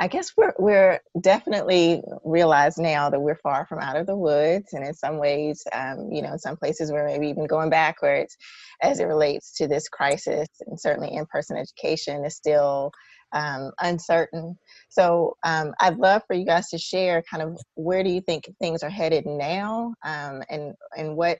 I 0.00 0.08
guess 0.08 0.32
we're 0.36 0.54
we're 0.58 1.00
definitely 1.20 2.02
realize 2.24 2.78
now 2.78 3.10
that 3.10 3.20
we're 3.20 3.36
far 3.36 3.64
from 3.64 3.78
out 3.78 3.96
of 3.96 4.06
the 4.06 4.16
woods, 4.16 4.72
and 4.72 4.84
in 4.84 4.92
some 4.92 5.18
ways, 5.18 5.62
um, 5.72 6.10
you 6.10 6.20
know, 6.20 6.32
in 6.32 6.38
some 6.38 6.56
places 6.56 6.90
we're 6.90 7.06
maybe 7.06 7.28
even 7.28 7.46
going 7.46 7.70
backwards 7.70 8.36
as 8.82 8.98
it 8.98 9.04
relates 9.04 9.54
to 9.58 9.68
this 9.68 9.88
crisis, 9.88 10.48
and 10.66 10.80
certainly 10.80 11.14
in-person 11.14 11.56
education 11.56 12.24
is 12.24 12.34
still 12.34 12.90
um, 13.34 13.72
uncertain. 13.80 14.56
So 14.88 15.36
um, 15.44 15.74
I'd 15.80 15.98
love 15.98 16.22
for 16.26 16.34
you 16.34 16.46
guys 16.46 16.68
to 16.70 16.78
share 16.78 17.22
kind 17.30 17.42
of 17.42 17.58
where 17.74 18.02
do 18.02 18.10
you 18.10 18.20
think 18.20 18.48
things 18.60 18.82
are 18.82 18.90
headed 18.90 19.26
now, 19.26 19.94
um, 20.04 20.42
and 20.48 20.74
and 20.96 21.16
what 21.16 21.38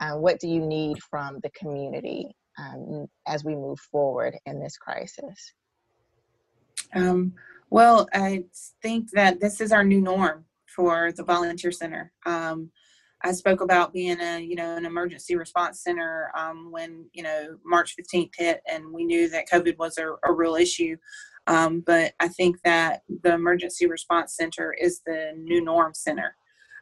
uh, 0.00 0.16
what 0.16 0.40
do 0.40 0.48
you 0.48 0.60
need 0.66 0.98
from 1.02 1.38
the 1.42 1.50
community 1.50 2.34
um, 2.58 3.06
as 3.26 3.44
we 3.44 3.54
move 3.54 3.78
forward 3.78 4.36
in 4.46 4.60
this 4.60 4.76
crisis? 4.76 5.52
Um, 6.94 7.34
well, 7.70 8.08
I 8.12 8.44
think 8.82 9.10
that 9.12 9.40
this 9.40 9.60
is 9.60 9.70
our 9.70 9.84
new 9.84 10.00
norm 10.00 10.44
for 10.66 11.12
the 11.12 11.22
volunteer 11.22 11.70
center. 11.70 12.12
I 13.22 13.32
spoke 13.32 13.60
about 13.60 13.92
being 13.92 14.20
a 14.20 14.40
you 14.40 14.54
know 14.56 14.76
an 14.76 14.86
emergency 14.86 15.36
response 15.36 15.82
center 15.82 16.30
um, 16.36 16.70
when 16.70 17.06
you 17.12 17.22
know 17.22 17.56
March 17.64 17.94
15th 17.96 18.30
hit, 18.36 18.62
and 18.70 18.92
we 18.92 19.04
knew 19.04 19.28
that 19.28 19.48
COVID 19.48 19.78
was 19.78 19.98
a, 19.98 20.12
a 20.24 20.32
real 20.32 20.56
issue. 20.56 20.96
Um, 21.46 21.82
but 21.86 22.12
I 22.20 22.28
think 22.28 22.60
that 22.64 23.02
the 23.22 23.34
emergency 23.34 23.86
response 23.86 24.36
center 24.36 24.74
is 24.80 25.00
the 25.04 25.32
new 25.36 25.62
norm 25.62 25.94
center. 25.94 26.36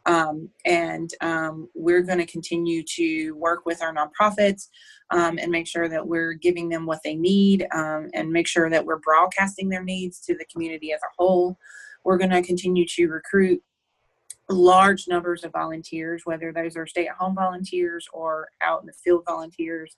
Um, 0.06 0.48
and 0.64 1.10
um, 1.20 1.68
we're 1.74 2.02
going 2.02 2.18
to 2.18 2.26
continue 2.26 2.82
to 2.94 3.32
work 3.32 3.66
with 3.66 3.82
our 3.82 3.94
nonprofits 3.94 4.68
um, 5.10 5.38
and 5.38 5.50
make 5.50 5.66
sure 5.66 5.88
that 5.88 6.06
we're 6.06 6.32
giving 6.32 6.68
them 6.68 6.86
what 6.86 7.00
they 7.04 7.14
need 7.14 7.66
um, 7.74 8.08
and 8.14 8.30
make 8.30 8.46
sure 8.46 8.70
that 8.70 8.84
we're 8.84 9.00
broadcasting 9.00 9.68
their 9.68 9.84
needs 9.84 10.20
to 10.20 10.34
the 10.34 10.46
community 10.46 10.92
as 10.92 11.00
a 11.02 11.12
whole. 11.16 11.58
We're 12.04 12.16
going 12.18 12.30
to 12.30 12.42
continue 12.42 12.86
to 12.86 13.08
recruit 13.08 13.62
large 14.48 15.06
numbers 15.08 15.44
of 15.44 15.52
volunteers, 15.52 16.22
whether 16.24 16.52
those 16.52 16.76
are 16.76 16.86
stay 16.86 17.06
at 17.06 17.16
home 17.16 17.34
volunteers 17.34 18.06
or 18.12 18.48
out 18.62 18.80
in 18.80 18.86
the 18.86 18.92
field 18.92 19.24
volunteers. 19.26 19.96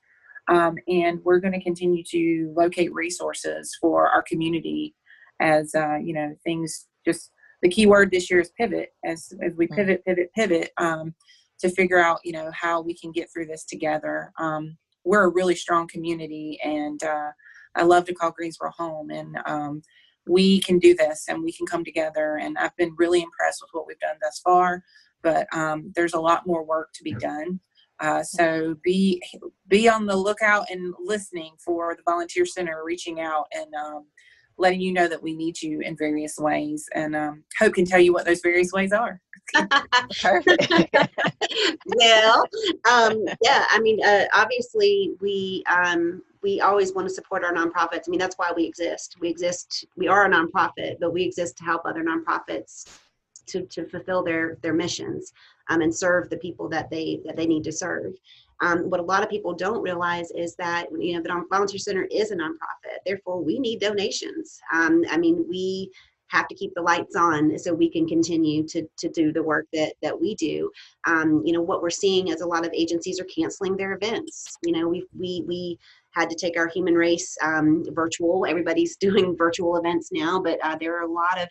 Um, 0.48 0.76
and 0.88 1.20
we're 1.22 1.38
going 1.38 1.52
to 1.52 1.62
continue 1.62 2.02
to 2.10 2.52
locate 2.56 2.92
resources 2.92 3.76
for 3.80 4.08
our 4.08 4.22
community 4.22 4.94
as, 5.40 5.74
uh, 5.74 5.96
you 5.96 6.12
know, 6.12 6.34
things 6.44 6.88
just 7.04 7.30
the 7.62 7.68
key 7.68 7.86
word 7.86 8.10
this 8.10 8.30
year 8.30 8.40
is 8.40 8.50
pivot 8.58 8.90
as, 9.04 9.32
as 9.42 9.52
we 9.56 9.66
pivot, 9.68 10.04
pivot, 10.04 10.30
pivot 10.34 10.70
um, 10.78 11.14
to 11.60 11.68
figure 11.70 11.98
out, 11.98 12.18
you 12.24 12.32
know, 12.32 12.50
how 12.52 12.80
we 12.80 12.96
can 12.96 13.12
get 13.12 13.30
through 13.32 13.46
this 13.46 13.64
together. 13.64 14.32
Um, 14.38 14.76
we're 15.04 15.24
a 15.24 15.32
really 15.32 15.54
strong 15.54 15.86
community 15.86 16.58
and 16.64 17.02
uh, 17.04 17.30
I 17.76 17.82
love 17.82 18.04
to 18.06 18.14
call 18.14 18.32
Greensboro 18.32 18.72
home 18.76 19.10
and 19.10 19.36
um, 19.46 19.82
we 20.26 20.60
can 20.60 20.78
do 20.78 20.94
this 20.94 21.26
and 21.28 21.42
we 21.42 21.52
can 21.52 21.66
come 21.66 21.84
together 21.84 22.38
and 22.40 22.56
I've 22.58 22.76
been 22.76 22.94
really 22.96 23.22
impressed 23.22 23.62
with 23.62 23.70
what 23.72 23.86
we've 23.86 23.98
done 23.98 24.16
thus 24.22 24.40
far 24.40 24.82
but 25.22 25.46
um, 25.52 25.92
there's 25.94 26.14
a 26.14 26.20
lot 26.20 26.46
more 26.46 26.64
work 26.64 26.92
to 26.94 27.02
be 27.02 27.14
done 27.14 27.60
uh, 28.00 28.22
so 28.22 28.74
be 28.82 29.22
be 29.68 29.88
on 29.88 30.06
the 30.06 30.16
lookout 30.16 30.66
and 30.70 30.94
listening 30.98 31.52
for 31.62 31.94
the 31.94 32.02
volunteer 32.10 32.46
center 32.46 32.82
reaching 32.84 33.20
out 33.20 33.46
and 33.52 33.72
um, 33.74 34.04
letting 34.60 34.80
you 34.80 34.92
know 34.92 35.08
that 35.08 35.22
we 35.22 35.34
need 35.34 35.60
you 35.60 35.80
in 35.80 35.96
various 35.96 36.38
ways. 36.38 36.88
And 36.94 37.16
um, 37.16 37.42
Hope 37.58 37.74
can 37.74 37.84
tell 37.84 37.98
you 37.98 38.12
what 38.12 38.26
those 38.26 38.42
various 38.42 38.72
ways 38.72 38.92
are. 38.92 39.20
Perfect. 40.20 40.68
well, 41.86 42.44
um, 42.88 43.24
yeah, 43.42 43.64
I 43.70 43.80
mean, 43.80 43.98
uh, 44.04 44.26
obviously, 44.32 45.12
we 45.20 45.64
um, 45.66 46.22
we 46.42 46.60
always 46.60 46.94
want 46.94 47.08
to 47.08 47.14
support 47.14 47.44
our 47.44 47.52
nonprofits. 47.52 48.04
I 48.06 48.10
mean, 48.10 48.18
that's 48.18 48.36
why 48.36 48.52
we 48.54 48.64
exist. 48.64 49.16
We 49.20 49.28
exist. 49.28 49.84
We 49.96 50.08
are 50.08 50.24
a 50.24 50.30
nonprofit, 50.30 50.96
but 51.00 51.12
we 51.12 51.22
exist 51.22 51.58
to 51.58 51.64
help 51.64 51.82
other 51.84 52.04
nonprofits 52.04 52.86
to, 53.46 53.62
to 53.62 53.86
fulfill 53.86 54.22
their 54.22 54.56
their 54.62 54.74
missions 54.74 55.32
um, 55.68 55.80
and 55.82 55.94
serve 55.94 56.30
the 56.30 56.38
people 56.38 56.68
that 56.68 56.90
they 56.90 57.20
that 57.24 57.36
they 57.36 57.46
need 57.46 57.64
to 57.64 57.72
serve. 57.72 58.12
Um, 58.62 58.90
what 58.90 59.00
a 59.00 59.04
lot 59.04 59.22
of 59.22 59.30
people 59.30 59.54
don't 59.54 59.82
realize 59.82 60.30
is 60.32 60.54
that 60.56 60.86
you 60.98 61.14
know 61.14 61.22
the 61.22 61.44
volunteer 61.50 61.78
center 61.78 62.06
is 62.10 62.30
a 62.30 62.36
nonprofit 62.36 62.98
therefore 63.06 63.42
we 63.42 63.58
need 63.58 63.80
donations 63.80 64.60
um, 64.74 65.02
i 65.10 65.16
mean 65.16 65.46
we 65.48 65.90
have 66.30 66.46
to 66.48 66.54
keep 66.54 66.72
the 66.74 66.82
lights 66.82 67.16
on 67.16 67.58
so 67.58 67.74
we 67.74 67.90
can 67.90 68.06
continue 68.06 68.66
to, 68.66 68.86
to 68.96 69.08
do 69.08 69.32
the 69.32 69.42
work 69.42 69.66
that, 69.72 69.94
that 70.00 70.18
we 70.18 70.34
do. 70.36 70.70
Um, 71.04 71.42
you 71.44 71.52
know, 71.52 71.60
what 71.60 71.82
we're 71.82 71.90
seeing 71.90 72.28
is 72.28 72.40
a 72.40 72.46
lot 72.46 72.64
of 72.64 72.72
agencies 72.72 73.20
are 73.20 73.24
canceling 73.24 73.76
their 73.76 73.94
events. 73.94 74.56
You 74.62 74.72
know, 74.72 74.88
we, 74.88 75.04
we, 75.18 75.44
we 75.46 75.78
had 76.12 76.30
to 76.30 76.36
take 76.36 76.58
our 76.58 76.68
human 76.68 76.94
race 76.94 77.36
um, 77.42 77.84
virtual. 77.90 78.46
Everybody's 78.46 78.96
doing 79.00 79.36
virtual 79.36 79.76
events 79.76 80.10
now, 80.12 80.40
but 80.40 80.58
uh, 80.62 80.76
there 80.80 80.96
are 80.96 81.02
a 81.02 81.12
lot 81.12 81.40
of 81.40 81.48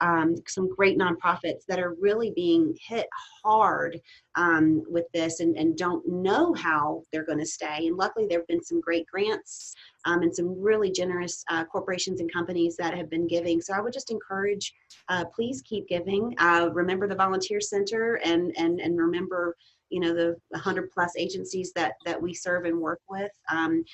um, 0.00 0.34
some 0.46 0.68
great 0.68 0.98
nonprofits 0.98 1.64
that 1.68 1.78
are 1.78 1.94
really 2.00 2.32
being 2.34 2.76
hit 2.86 3.06
hard 3.42 3.98
um, 4.34 4.82
with 4.88 5.06
this 5.14 5.40
and, 5.40 5.56
and 5.56 5.76
don't 5.76 6.06
know 6.06 6.52
how 6.54 7.02
they're 7.12 7.24
going 7.24 7.38
to 7.38 7.46
stay. 7.46 7.86
And 7.86 7.96
luckily, 7.96 8.26
there 8.28 8.40
have 8.40 8.46
been 8.46 8.62
some 8.62 8.80
great 8.80 9.06
grants 9.06 9.74
um, 10.04 10.22
and 10.22 10.34
some 10.34 10.60
really 10.60 10.90
generous 10.90 11.44
uh, 11.50 11.64
corporations 11.64 12.20
and 12.20 12.32
companies 12.32 12.76
that 12.76 12.94
have 12.94 13.08
been 13.08 13.26
giving. 13.26 13.60
So 13.60 13.72
I 13.72 13.80
would 13.80 13.92
just 13.92 14.10
encourage, 14.10 14.74
uh, 15.08 15.24
please 15.34 15.62
keep 15.62 15.88
giving. 15.88 16.34
Uh, 16.38 16.70
remember 16.72 17.08
the 17.08 17.14
Volunteer 17.14 17.60
Center 17.60 18.20
and 18.24 18.52
and 18.56 18.80
and 18.80 18.98
remember 18.98 19.56
you 19.94 20.00
know 20.00 20.12
the 20.12 20.36
100 20.48 20.90
plus 20.90 21.12
agencies 21.16 21.72
that 21.74 21.92
that 22.04 22.20
we 22.20 22.34
serve 22.34 22.64
and 22.64 22.76
work 22.76 23.00
with 23.08 23.30
um, 23.48 23.84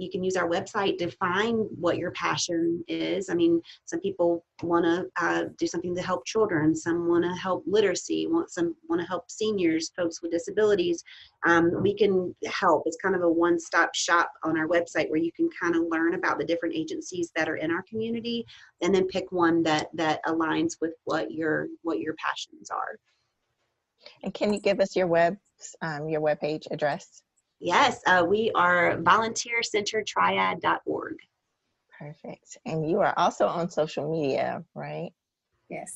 you 0.00 0.10
can 0.10 0.24
use 0.24 0.36
our 0.36 0.48
website 0.48 0.96
to 0.98 1.10
find 1.10 1.66
what 1.78 1.98
your 1.98 2.10
passion 2.12 2.82
is. 2.88 3.28
I 3.28 3.34
mean, 3.34 3.60
some 3.84 4.00
people 4.00 4.44
want 4.62 4.84
to 4.86 5.06
uh, 5.22 5.44
do 5.58 5.66
something 5.66 5.94
to 5.94 6.02
help 6.02 6.24
children. 6.24 6.74
Some 6.74 7.06
want 7.06 7.24
to 7.24 7.32
help 7.32 7.64
literacy. 7.66 8.26
Want 8.26 8.50
some 8.50 8.74
want 8.88 9.02
to 9.02 9.06
help 9.06 9.30
seniors, 9.30 9.90
folks 9.94 10.22
with 10.22 10.32
disabilities. 10.32 11.04
Um, 11.46 11.82
we 11.82 11.94
can 11.94 12.34
help. 12.46 12.84
It's 12.86 12.96
kind 12.96 13.14
of 13.14 13.22
a 13.22 13.30
one-stop 13.30 13.94
shop 13.94 14.32
on 14.42 14.58
our 14.58 14.66
website 14.66 15.10
where 15.10 15.20
you 15.20 15.32
can 15.32 15.50
kind 15.50 15.76
of 15.76 15.82
learn 15.90 16.14
about 16.14 16.38
the 16.38 16.46
different 16.46 16.74
agencies 16.74 17.30
that 17.36 17.48
are 17.48 17.56
in 17.56 17.70
our 17.70 17.82
community, 17.82 18.46
and 18.80 18.94
then 18.94 19.06
pick 19.06 19.30
one 19.30 19.62
that 19.64 19.88
that 19.94 20.24
aligns 20.24 20.76
with 20.80 20.94
what 21.04 21.30
your 21.30 21.68
what 21.82 22.00
your 22.00 22.14
passions 22.14 22.70
are. 22.70 22.98
And 24.22 24.34
can 24.34 24.52
you 24.52 24.60
give 24.60 24.80
us 24.80 24.96
your 24.96 25.06
web 25.06 25.38
um, 25.82 26.08
your 26.08 26.20
web 26.20 26.40
page 26.40 26.66
address? 26.70 27.22
Yes, 27.60 28.00
uh, 28.06 28.24
we 28.26 28.50
are 28.54 28.96
volunteercentertriad.org. 28.98 31.16
Perfect. 31.98 32.56
And 32.64 32.90
you 32.90 33.00
are 33.00 33.12
also 33.18 33.46
on 33.46 33.68
social 33.70 34.10
media, 34.10 34.64
right? 34.74 35.10
Yes. 35.68 35.92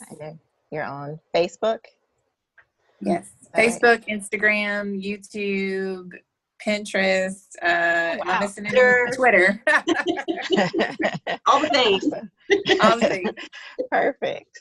You're 0.71 0.85
on 0.85 1.19
Facebook? 1.35 1.79
Yes. 3.01 3.33
Facebook, 3.57 4.07
right. 4.07 4.09
Instagram, 4.09 5.03
YouTube, 5.03 6.11
Pinterest, 6.65 7.57
uh, 7.63 8.17
wow. 8.25 8.47
Twitter. 8.55 9.11
Twitter. 9.15 9.63
All 11.47 11.61
the 11.61 11.71
things. 11.73 12.05
All 12.83 12.99
the 12.99 13.07
things. 13.09 13.31
Perfect. 13.91 14.61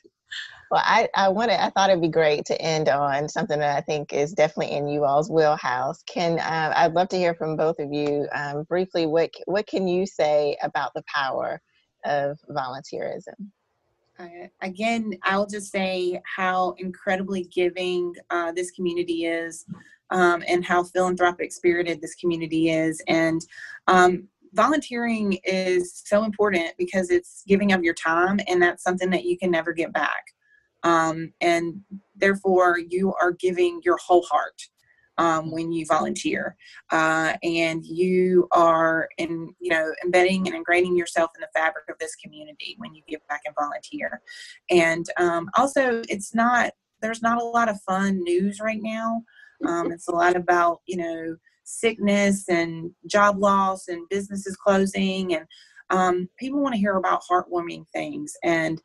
Well, 0.74 0.82
I, 0.84 1.08
I 1.14 1.30
wanted, 1.30 1.64
I 1.64 1.70
thought 1.70 1.92
it'd 1.92 2.02
be 2.02 2.08
great 2.08 2.46
to 2.46 2.60
end 2.60 2.90
on 2.90 3.30
something 3.30 3.60
that 3.60 3.78
I 3.78 3.82
think 3.82 4.12
is 4.12 4.34
definitely 4.34 4.76
in 4.76 4.88
you 4.88 5.06
all's 5.06 5.30
wheelhouse. 5.30 6.02
Can 6.08 6.40
uh, 6.40 6.74
I'd 6.76 6.94
love 6.94 7.10
to 7.10 7.16
hear 7.16 7.36
from 7.36 7.56
both 7.56 7.78
of 7.78 7.94
you 7.94 8.28
um, 8.34 8.64
briefly. 8.64 9.06
What 9.06 9.30
what 9.46 9.68
can 9.68 9.88
you 9.88 10.08
say 10.08 10.58
about 10.64 10.92
the 10.96 11.04
power 11.14 11.62
of 12.06 12.40
volunteerism? 12.50 13.52
Uh, 14.18 14.48
again, 14.64 15.12
I'll 15.22 15.46
just 15.46 15.72
say 15.72 16.20
how 16.26 16.74
incredibly 16.80 17.44
giving 17.54 18.16
uh, 18.32 18.52
this 18.52 18.72
community 18.72 19.26
is, 19.26 19.68
um, 20.10 20.44
and 20.48 20.66
how 20.66 20.86
philanthropic 20.86 21.52
spirited 21.52 22.02
this 22.02 22.16
community 22.16 22.72
is, 22.72 23.00
and 23.08 23.46
um, 23.86 24.28
volunteering 24.54 25.38
is 25.44 26.02
so 26.04 26.24
important 26.24 26.72
because 26.80 27.12
it's 27.12 27.44
giving 27.48 27.74
of 27.74 27.84
your 27.84 27.94
time 27.94 28.40
and 28.48 28.60
that's 28.60 28.82
something 28.82 29.12
that 29.12 29.24
you 29.24 29.38
can 29.38 29.52
never 29.52 29.72
get 29.72 29.94
back 29.94 30.24
um, 30.84 31.34
and 31.42 31.82
therefore 32.16 32.78
you 32.78 33.14
are 33.22 33.32
giving 33.32 33.82
your 33.84 33.98
whole 33.98 34.24
heart 34.24 34.62
um, 35.18 35.52
when 35.52 35.72
you 35.72 35.86
volunteer. 35.86 36.56
Uh, 36.92 37.34
and 37.44 37.86
you 37.86 38.48
are 38.52 39.08
in 39.18 39.54
you 39.60 39.70
know 39.70 39.94
embedding 40.04 40.48
and 40.48 40.56
ingraining 40.56 40.98
yourself 40.98 41.32
in 41.36 41.42
the 41.42 41.60
fabric 41.60 41.86
of 41.90 41.98
this 42.00 42.16
community 42.16 42.76
when 42.80 42.94
you 42.94 43.02
give 43.08 43.22
back 43.28 43.42
and 43.46 43.56
volunteer. 43.60 44.22
And 44.70 45.06
um, 45.18 45.50
also 45.58 46.02
it's 46.10 46.34
not 46.34 46.72
there's 47.02 47.22
not 47.22 47.42
a 47.42 47.46
lot 47.46 47.70
of 47.70 47.82
fun 47.82 48.24
news 48.24 48.60
right 48.62 48.82
now. 48.82 49.22
Um, 49.68 49.92
it's 49.92 50.08
a 50.08 50.16
lot 50.16 50.36
about 50.36 50.80
you 50.88 50.98
know 50.98 51.36
sickness 51.66 52.50
and 52.50 52.92
job 53.08 53.40
loss 53.40 53.88
and 53.88 54.08
businesses 54.10 54.58
closing 54.58 55.34
and 55.34 55.46
um, 55.90 56.28
people 56.38 56.62
want 56.62 56.74
to 56.74 56.80
hear 56.80 56.96
about 56.96 57.22
heartwarming 57.30 57.86
things. 57.94 58.34
And 58.44 58.82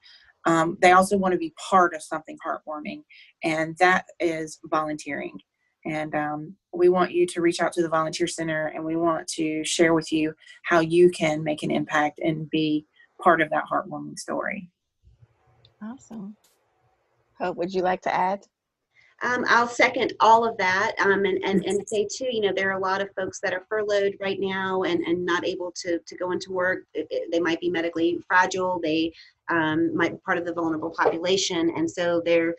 um, 0.48 0.76
they 0.80 0.92
also 0.92 1.16
want 1.16 1.32
to 1.32 1.38
be 1.38 1.52
part 1.70 1.94
of 1.94 2.02
something 2.02 2.36
heartwarming 2.44 3.02
and 3.44 3.76
that 3.78 4.04
is 4.20 4.58
volunteering 4.64 5.36
and 5.84 6.14
um, 6.14 6.54
we 6.72 6.88
want 6.88 7.12
you 7.12 7.24
to 7.26 7.40
reach 7.40 7.60
out 7.60 7.72
to 7.72 7.82
the 7.82 7.88
volunteer 7.88 8.26
center 8.26 8.62
and 8.74 8.82
we 8.84 8.96
want 8.96 9.26
to 9.28 9.62
share 9.64 9.94
with 9.94 10.10
you 10.10 10.34
how 10.64 10.80
you 10.80 11.10
can 11.10 11.44
make 11.44 11.62
an 11.62 11.70
impact 11.70 12.18
and 12.28 12.48
be 12.50 12.84
part 13.22 13.40
of 13.40 13.48
that 13.50 13.64
heartwarming 13.70 14.18
story 14.18 14.68
Awesome. 15.80 16.34
Hope, 17.38 17.56
would 17.56 17.72
you 17.72 17.82
like 17.82 18.02
to 18.02 18.12
add? 18.12 18.40
Um, 19.22 19.44
I'll 19.48 19.68
second 19.68 20.12
all 20.20 20.44
of 20.48 20.56
that 20.58 20.94
um, 21.00 21.24
and, 21.24 21.38
and, 21.44 21.64
and 21.64 21.88
say 21.88 22.06
too, 22.12 22.26
you 22.30 22.40
know, 22.40 22.52
there 22.54 22.68
are 22.70 22.78
a 22.78 22.82
lot 22.82 23.00
of 23.00 23.08
folks 23.16 23.38
that 23.40 23.52
are 23.52 23.64
furloughed 23.68 24.14
right 24.20 24.38
now 24.40 24.82
and, 24.82 25.00
and 25.04 25.24
not 25.24 25.44
able 25.46 25.72
to, 25.82 25.98
to 26.04 26.16
go 26.16 26.30
into 26.32 26.52
work. 26.52 26.80
It- 26.94 27.06
it- 27.10 27.30
They 27.32 27.40
might 27.40 27.60
be 27.60 27.70
medically 27.70 28.18
fragile. 28.28 28.80
They 28.82 29.12
um, 29.48 29.94
might 29.96 30.12
be 30.12 30.18
part 30.24 30.38
of 30.38 30.44
the 30.44 30.52
vulnerable 30.52 30.94
population. 30.96 31.72
And 31.76 31.90
so 31.90 32.22
there, 32.24 32.54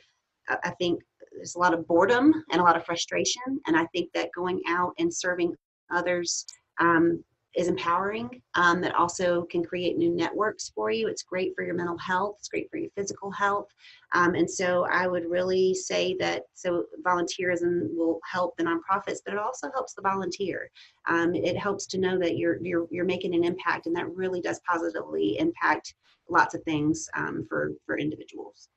I 0.47 0.57
I 0.65 0.69
think 0.71 1.01
there's 1.31 1.55
a 1.55 1.59
lot 1.59 1.73
of 1.73 1.87
boredom 1.87 2.43
and 2.51 2.59
a 2.59 2.63
lot 2.63 2.75
of 2.75 2.85
frustration. 2.85 3.59
And 3.67 3.77
I 3.77 3.85
think 3.93 4.09
that 4.13 4.29
going 4.35 4.61
out 4.67 4.93
and 4.99 5.13
serving 5.13 5.55
others 5.91 6.45
um, 6.79 7.23
is 7.55 7.67
empowering. 7.67 8.41
Um, 8.55 8.81
that 8.81 8.95
also 8.95 9.43
can 9.45 9.63
create 9.63 9.97
new 9.97 10.11
networks 10.15 10.69
for 10.69 10.91
you. 10.91 11.07
It's 11.07 11.23
great 11.23 11.53
for 11.55 11.63
your 11.63 11.73
mental 11.73 11.97
health. 11.97 12.35
It's 12.39 12.47
great 12.47 12.69
for 12.69 12.77
your 12.77 12.91
physical 12.95 13.31
health. 13.31 13.67
Um, 14.13 14.35
and 14.35 14.49
so 14.49 14.85
I 14.91 15.07
would 15.07 15.25
really 15.25 15.73
say 15.73 16.15
that 16.19 16.43
so 16.53 16.85
volunteerism 17.03 17.95
will 17.95 18.19
help 18.29 18.55
the 18.57 18.63
nonprofits, 18.63 19.19
but 19.25 19.33
it 19.33 19.39
also 19.39 19.69
helps 19.73 19.93
the 19.93 20.01
volunteer. 20.01 20.69
Um, 21.07 21.33
it 21.35 21.57
helps 21.57 21.85
to 21.87 21.97
know 21.97 22.19
that 22.19 22.37
you're 22.37 22.61
you're 22.61 22.87
you're 22.91 23.05
making 23.05 23.33
an 23.33 23.43
impact, 23.43 23.87
and 23.87 23.95
that 23.95 24.09
really 24.15 24.41
does 24.41 24.59
positively 24.69 25.37
impact 25.39 25.95
lots 26.29 26.53
of 26.53 26.63
things 26.63 27.09
um, 27.15 27.45
for 27.49 27.73
for 27.85 27.97
individuals. 27.97 28.69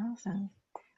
Awesome. 0.00 0.50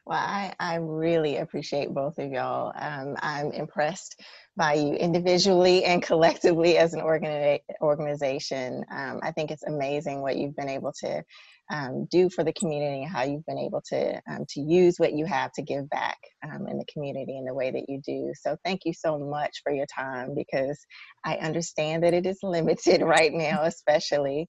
Well, 0.07 0.19
I, 0.21 0.55
I 0.61 0.77
really 0.77 1.38
appreciate 1.38 1.92
both 1.92 2.19
of 2.19 2.31
y'all. 2.31 2.73
Um, 2.77 3.16
I'm 3.21 3.51
impressed 3.51 4.23
by 4.57 4.75
you 4.75 4.95
individually 4.95 5.85
and 5.85 6.01
collectively 6.01 6.79
as 6.79 6.95
an 6.95 7.01
organi- 7.01 7.59
organization. 7.83 8.85
Um, 8.88 9.19
I 9.25 9.33
think 9.33 9.51
it's 9.51 9.64
amazing 9.64 10.23
what 10.23 10.37
you've 10.37 10.55
been 10.55 10.69
able 10.69 10.92
to 11.01 11.25
um, 11.73 12.07
do 12.09 12.31
for 12.31 12.45
the 12.45 12.53
community 12.53 13.03
and 13.03 13.12
how 13.12 13.25
you've 13.25 13.45
been 13.47 13.59
able 13.59 13.83
to 13.88 14.23
um, 14.31 14.45
to 14.51 14.61
use 14.61 14.99
what 14.99 15.12
you 15.12 15.27
have 15.27 15.51
to 15.55 15.62
give 15.62 15.90
back 15.90 16.19
um, 16.45 16.69
in 16.69 16.79
the 16.79 16.87
community 16.92 17.37
in 17.37 17.45
the 17.45 17.55
way 17.55 17.73
that 17.73 17.88
you 17.88 18.01
do. 18.07 18.33
So 18.40 18.57
thank 18.64 18.83
you 18.85 18.92
so 18.92 19.19
much 19.19 19.61
for 19.64 19.73
your 19.73 19.87
time 19.87 20.37
because 20.37 20.79
I 21.25 21.35
understand 21.38 22.05
that 22.05 22.14
it 22.14 22.27
is 22.27 22.38
limited 22.45 23.03
right 23.03 23.33
now, 23.33 23.64
especially. 23.64 24.47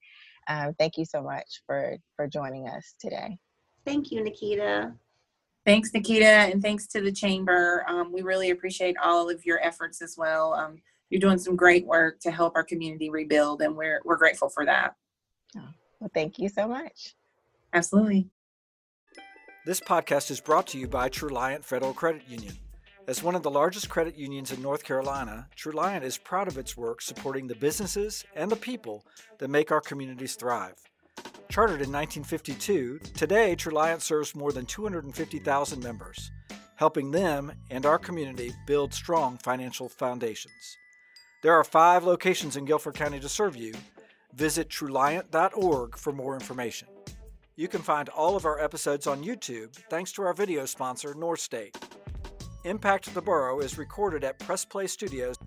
Um, 0.47 0.75
thank 0.77 0.97
you 0.97 1.05
so 1.05 1.23
much 1.23 1.63
for 1.65 1.97
for 2.15 2.27
joining 2.27 2.67
us 2.67 2.93
today. 3.01 3.39
Thank 3.85 4.11
you, 4.11 4.21
Niketa. 4.21 4.93
Thanks, 5.67 5.91
Niketa, 5.91 6.49
and 6.49 6.61
thanks 6.61 6.87
to 6.87 7.01
the 7.01 7.11
chamber. 7.11 7.83
Um, 7.89 8.13
we 8.13 8.21
really 8.21 8.51
appreciate 8.51 8.95
all 9.03 9.29
of 9.29 9.45
your 9.45 9.59
efforts 9.61 10.01
as 10.01 10.15
well. 10.17 10.53
Um, 10.53 10.81
you're 11.09 11.19
doing 11.19 11.37
some 11.37 11.57
great 11.57 11.85
work 11.85 12.21
to 12.21 12.31
help 12.31 12.55
our 12.55 12.63
community 12.63 13.09
rebuild, 13.09 13.61
and 13.61 13.75
we're 13.75 13.99
we're 14.05 14.15
grateful 14.15 14.47
for 14.47 14.63
that. 14.63 14.95
Well, 15.99 16.09
thank 16.13 16.39
you 16.39 16.47
so 16.47 16.69
much. 16.69 17.15
Absolutely. 17.73 18.29
This 19.65 19.81
podcast 19.81 20.31
is 20.31 20.39
brought 20.39 20.67
to 20.67 20.79
you 20.79 20.87
by 20.87 21.09
Truliant 21.09 21.65
Federal 21.65 21.93
Credit 21.93 22.21
Union. 22.29 22.57
As 23.05 23.21
one 23.21 23.35
of 23.35 23.43
the 23.43 23.51
largest 23.51 23.89
credit 23.89 24.17
unions 24.17 24.53
in 24.53 24.61
North 24.61 24.85
Carolina, 24.85 25.49
Truliant 25.57 26.03
is 26.03 26.17
proud 26.17 26.47
of 26.47 26.57
its 26.57 26.77
work 26.77 27.01
supporting 27.01 27.45
the 27.45 27.55
businesses 27.55 28.23
and 28.37 28.49
the 28.49 28.55
people 28.55 29.03
that 29.39 29.49
make 29.49 29.73
our 29.73 29.81
communities 29.81 30.35
thrive. 30.35 30.75
Chartered 31.49 31.81
in 31.81 31.91
1952, 31.91 32.99
today 33.15 33.55
Truliant 33.55 34.01
serves 34.01 34.35
more 34.35 34.51
than 34.51 34.65
250,000 34.65 35.81
members, 35.81 36.31
helping 36.75 37.11
them 37.11 37.53
and 37.71 37.85
our 37.85 37.97
community 37.97 38.53
build 38.65 38.93
strong 38.93 39.37
financial 39.37 39.87
foundations. 39.87 40.77
There 41.41 41.53
are 41.53 41.63
five 41.63 42.03
locations 42.03 42.57
in 42.57 42.65
Guilford 42.65 42.95
County 42.95 43.19
to 43.21 43.29
serve 43.29 43.55
you. 43.55 43.73
Visit 44.33 44.69
truliant.org 44.69 45.97
for 45.97 46.11
more 46.11 46.33
information. 46.33 46.89
You 47.55 47.67
can 47.67 47.81
find 47.81 48.09
all 48.09 48.35
of 48.35 48.45
our 48.45 48.59
episodes 48.59 49.07
on 49.07 49.23
YouTube 49.23 49.73
thanks 49.89 50.11
to 50.13 50.23
our 50.23 50.33
video 50.33 50.65
sponsor, 50.65 51.13
North 51.13 51.39
State. 51.39 51.77
Impact 52.65 53.13
the 53.13 53.21
Borough 53.21 53.61
is 53.61 53.77
recorded 53.77 54.23
at 54.23 54.37
Press 54.39 54.65
Play 54.65 54.87
Studios. 54.87 55.37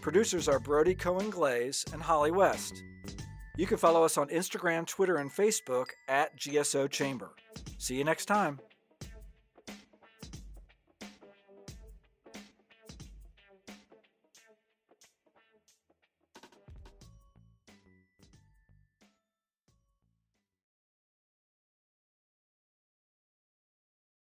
Producers 0.00 0.48
are 0.48 0.58
Brody 0.58 0.94
Cohen 0.94 1.28
Glaze 1.28 1.84
and 1.92 2.02
Holly 2.02 2.30
West. 2.30 2.82
You 3.56 3.66
can 3.66 3.76
follow 3.76 4.04
us 4.04 4.16
on 4.16 4.28
Instagram, 4.28 4.86
Twitter, 4.86 5.16
and 5.16 5.30
Facebook 5.30 5.90
at 6.08 6.38
GSO 6.38 6.90
Chamber. 6.90 7.30
See 7.78 7.96
you 7.96 8.04
next 8.04 8.26
time. 8.26 8.60